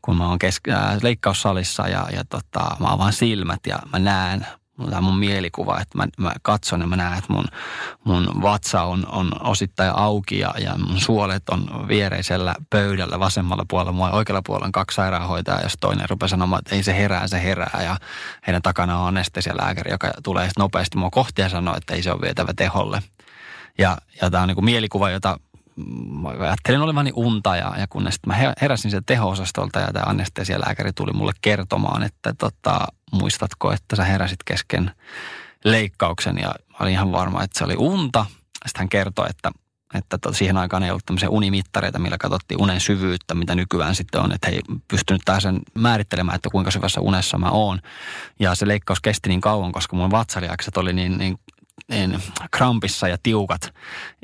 [0.05, 4.47] kun mä oon kes- äh, leikkaussalissa ja, ja tota, mä avaan silmät ja mä näen,
[4.91, 7.45] tämä mun mielikuva, että mä, mä katson ja mä näen, että mun,
[8.05, 13.93] mun vatsa on, on osittain auki ja, ja mun suolet on viereisellä pöydällä vasemmalla puolella.
[13.93, 17.43] Mua oikealla puolella on kaksi sairaanhoitajaa, jos toinen rupeaa sanomaan, että ei se herää, se
[17.43, 17.81] herää.
[17.85, 17.97] Ja
[18.47, 22.21] heidän takana on anestesialääkäri, joka tulee nopeasti mua kohti ja sanoo, että ei se ole
[22.21, 23.03] vietävä teholle.
[23.79, 25.39] Ja, ja tämä on niin kuin mielikuva, jota
[26.23, 31.13] mä ajattelin olevani unta ja, ja kunnes mä heräsin sieltä teho-osastolta ja tämä anestesialääkäri tuli
[31.13, 34.91] mulle kertomaan, että tota, muistatko, että sä heräsit kesken
[35.65, 38.27] leikkauksen ja olin ihan varma, että se oli unta.
[38.67, 39.51] Sitten hän kertoi, että,
[39.95, 44.21] että to, siihen aikaan ei ollut tämmöisiä unimittareita, millä katsottiin unen syvyyttä, mitä nykyään sitten
[44.21, 45.45] on, että he ei pystynyt taas
[45.75, 47.81] määrittelemään, että kuinka syvässä unessa mä oon.
[48.41, 51.39] Ja se leikkaus kesti niin kauan, koska mun vatsaliakset oli niin, niin
[51.89, 52.19] niin,
[52.51, 53.75] krampissa ja tiukat.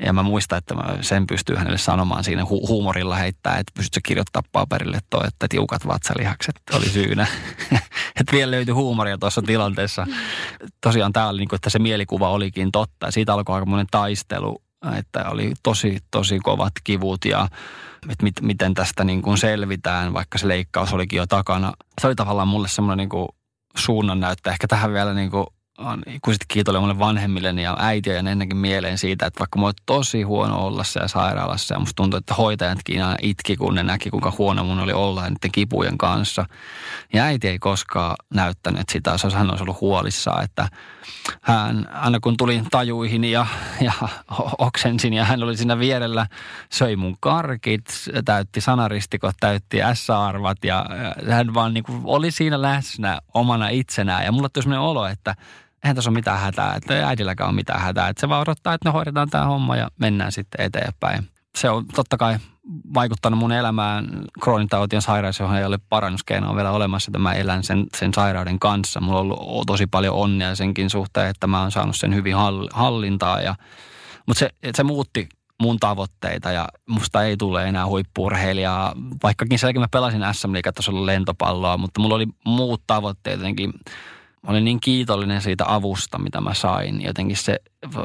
[0.05, 3.99] Ja mä muistan, että mä sen pystyy hänelle sanomaan siinä hu- huumorilla heittää, että pystytkö
[4.03, 7.27] kirjoittaa paperille toi, että tiukat vatsalihakset oli syynä.
[8.19, 10.07] että vielä löytyi huumoria tuossa tilanteessa.
[10.81, 14.61] Tosiaan tämä oli niin kuin, että se mielikuva olikin totta siitä alkoi aika monen taistelu,
[14.97, 17.47] että oli tosi, tosi kovat kivut ja
[18.09, 21.73] että mit, miten tästä niin kuin selvitään, vaikka se leikkaus olikin jo takana.
[22.01, 23.27] Se oli tavallaan mulle semmoinen niin
[23.77, 24.49] suunnannäyttö.
[24.49, 25.45] Ehkä tähän vielä niin kuin
[25.81, 29.83] on ikuisesti kiitollinen mulle vanhemmilleni ja äitiä ja ennenkin mieleen siitä, että vaikka mulla oli
[29.85, 34.09] tosi huono olla siellä sairaalassa ja musta tuntui, että hoitajatkin aina itki, kun ne näki,
[34.09, 36.45] kuinka huono mun oli olla niiden kipujen kanssa.
[37.13, 40.69] Ja äiti ei koskaan näyttänyt sitä, se hän olisi ollut huolissaan, että
[41.41, 43.45] hän, aina kun tulin tajuihin ja,
[43.81, 43.93] ja
[44.67, 46.27] oksensin ja hän oli siinä vierellä,
[46.69, 47.85] söi mun karkit,
[48.25, 50.85] täytti sanaristikot, täytti S-arvat ja
[51.29, 54.25] hän vaan niin kuin oli siinä läsnä omana itsenään.
[54.25, 55.35] Ja mulla tuli sellainen olo, että
[55.83, 58.09] eihän tässä ole mitään hätää, että ei äidilläkään ole mitään hätää.
[58.09, 61.27] Että se vaan odottaa, että me hoidetaan tämä homma ja mennään sitten eteenpäin.
[61.57, 62.37] Se on totta kai
[62.93, 64.07] vaikuttanut mun elämään
[64.41, 69.01] kroonitautien sairaus, johon ei ole parannuskeinoa vielä olemassa, että mä elän sen, sen sairauden kanssa.
[69.01, 72.35] Mulla on ollut tosi paljon onnea senkin suhteen, että mä oon saanut sen hyvin
[72.73, 73.41] hallintaa.
[73.41, 73.55] Ja,
[74.27, 75.29] mutta se, se muutti
[75.61, 78.93] mun tavoitteita ja musta ei tule enää huippurheilijaa.
[79.23, 83.73] Vaikkakin sielläkin mä pelasin SM tasolla lentopalloa, mutta mulla oli muut tavoitteet jotenkin
[84.43, 87.01] mä olin niin kiitollinen siitä avusta, mitä mä sain.
[87.01, 87.59] Jotenkin se,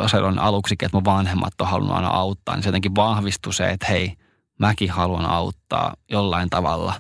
[0.06, 3.70] se on aluksi, että mun vanhemmat on halunnut aina auttaa, niin se jotenkin vahvistui se,
[3.70, 4.12] että hei,
[4.58, 6.94] mäkin haluan auttaa jollain tavalla.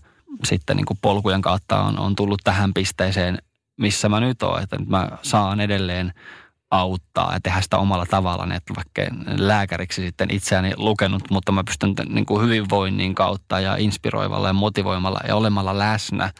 [0.44, 3.38] Sitten niin kuin polkujen kautta on, on tullut tähän pisteeseen,
[3.76, 6.12] missä mä nyt oon, että mä saan edelleen
[6.70, 9.02] auttaa ja tehdä sitä omalla tavallaan, että vaikka
[9.38, 15.20] lääkäriksi sitten itseäni lukenut, mutta mä pystyn niin kuin hyvinvoinnin kautta ja inspiroivalla ja motivoimalla
[15.28, 16.32] ja olemalla läsnä,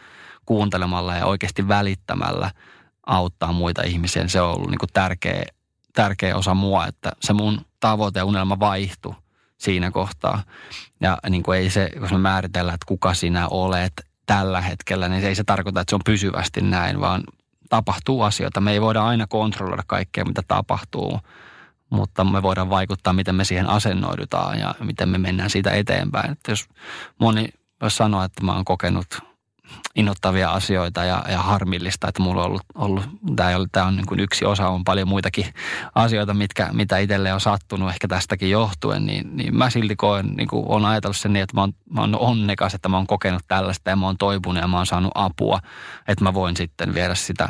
[0.46, 2.50] kuuntelemalla ja oikeasti välittämällä–
[3.06, 4.28] auttaa muita ihmisiä.
[4.28, 5.44] Se on ollut niin kuin tärkeä,
[5.92, 9.14] tärkeä osa mua, että se mun tavoite ja unelma vaihtui
[9.58, 10.42] siinä kohtaa.
[11.00, 13.92] Ja niin kuin ei se, jos me määritellään, että kuka sinä olet
[14.26, 17.22] tällä hetkellä, niin se ei se tarkoita, että se on pysyvästi näin, vaan
[17.68, 18.60] tapahtuu asioita.
[18.60, 21.20] Me ei voida aina kontrolloida kaikkea, mitä tapahtuu,
[21.90, 26.32] mutta me voidaan vaikuttaa, miten me siihen asennoidutaan ja miten me mennään siitä eteenpäin.
[26.32, 26.68] Että jos
[27.18, 27.48] moni
[27.88, 29.06] sanoa, että mä oon kokenut
[29.94, 33.04] innoittavia asioita ja, ja harmillista, että mulla on ollut, ollut
[33.36, 35.46] tämä, on, tämä on niin kuin yksi osa, on paljon muitakin
[35.94, 40.48] asioita, mitkä, mitä itselle on sattunut ehkä tästäkin johtuen, niin, niin mä silti koen, niin
[40.48, 43.42] kuin olen ajatellut sen niin, että mä oon, mä oon onnekas, että mä oon kokenut
[43.48, 45.60] tällaista ja mä oon toipunut ja mä oon saanut apua,
[46.08, 47.48] että mä voin sitten viedä sitä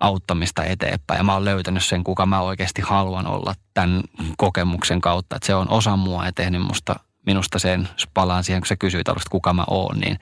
[0.00, 1.18] auttamista eteenpäin.
[1.18, 4.02] Ja mä oon löytänyt sen, kuka mä oikeasti haluan olla tämän
[4.36, 6.94] kokemuksen kautta, että se on osa mua ja tehnyt musta
[7.26, 10.18] minusta sen, palaan siihen, kun sä kysyit alusta, kuka mä oon, niin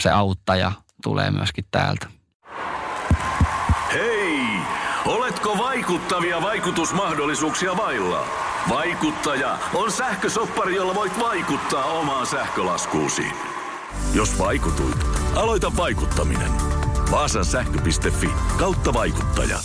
[0.00, 0.72] se auttaja
[1.02, 2.06] tulee myöskin täältä.
[3.92, 4.38] Hei!
[5.06, 8.24] Oletko vaikuttavia vaikutusmahdollisuuksia vailla?
[8.68, 13.26] Vaikuttaja on sähkösoppari, jolla voit vaikuttaa omaan sähkölaskuusi.
[14.14, 16.52] Jos vaikutuit, aloita vaikuttaminen.
[17.10, 19.58] Vaasan sähkö.fi kautta vaikuttaja.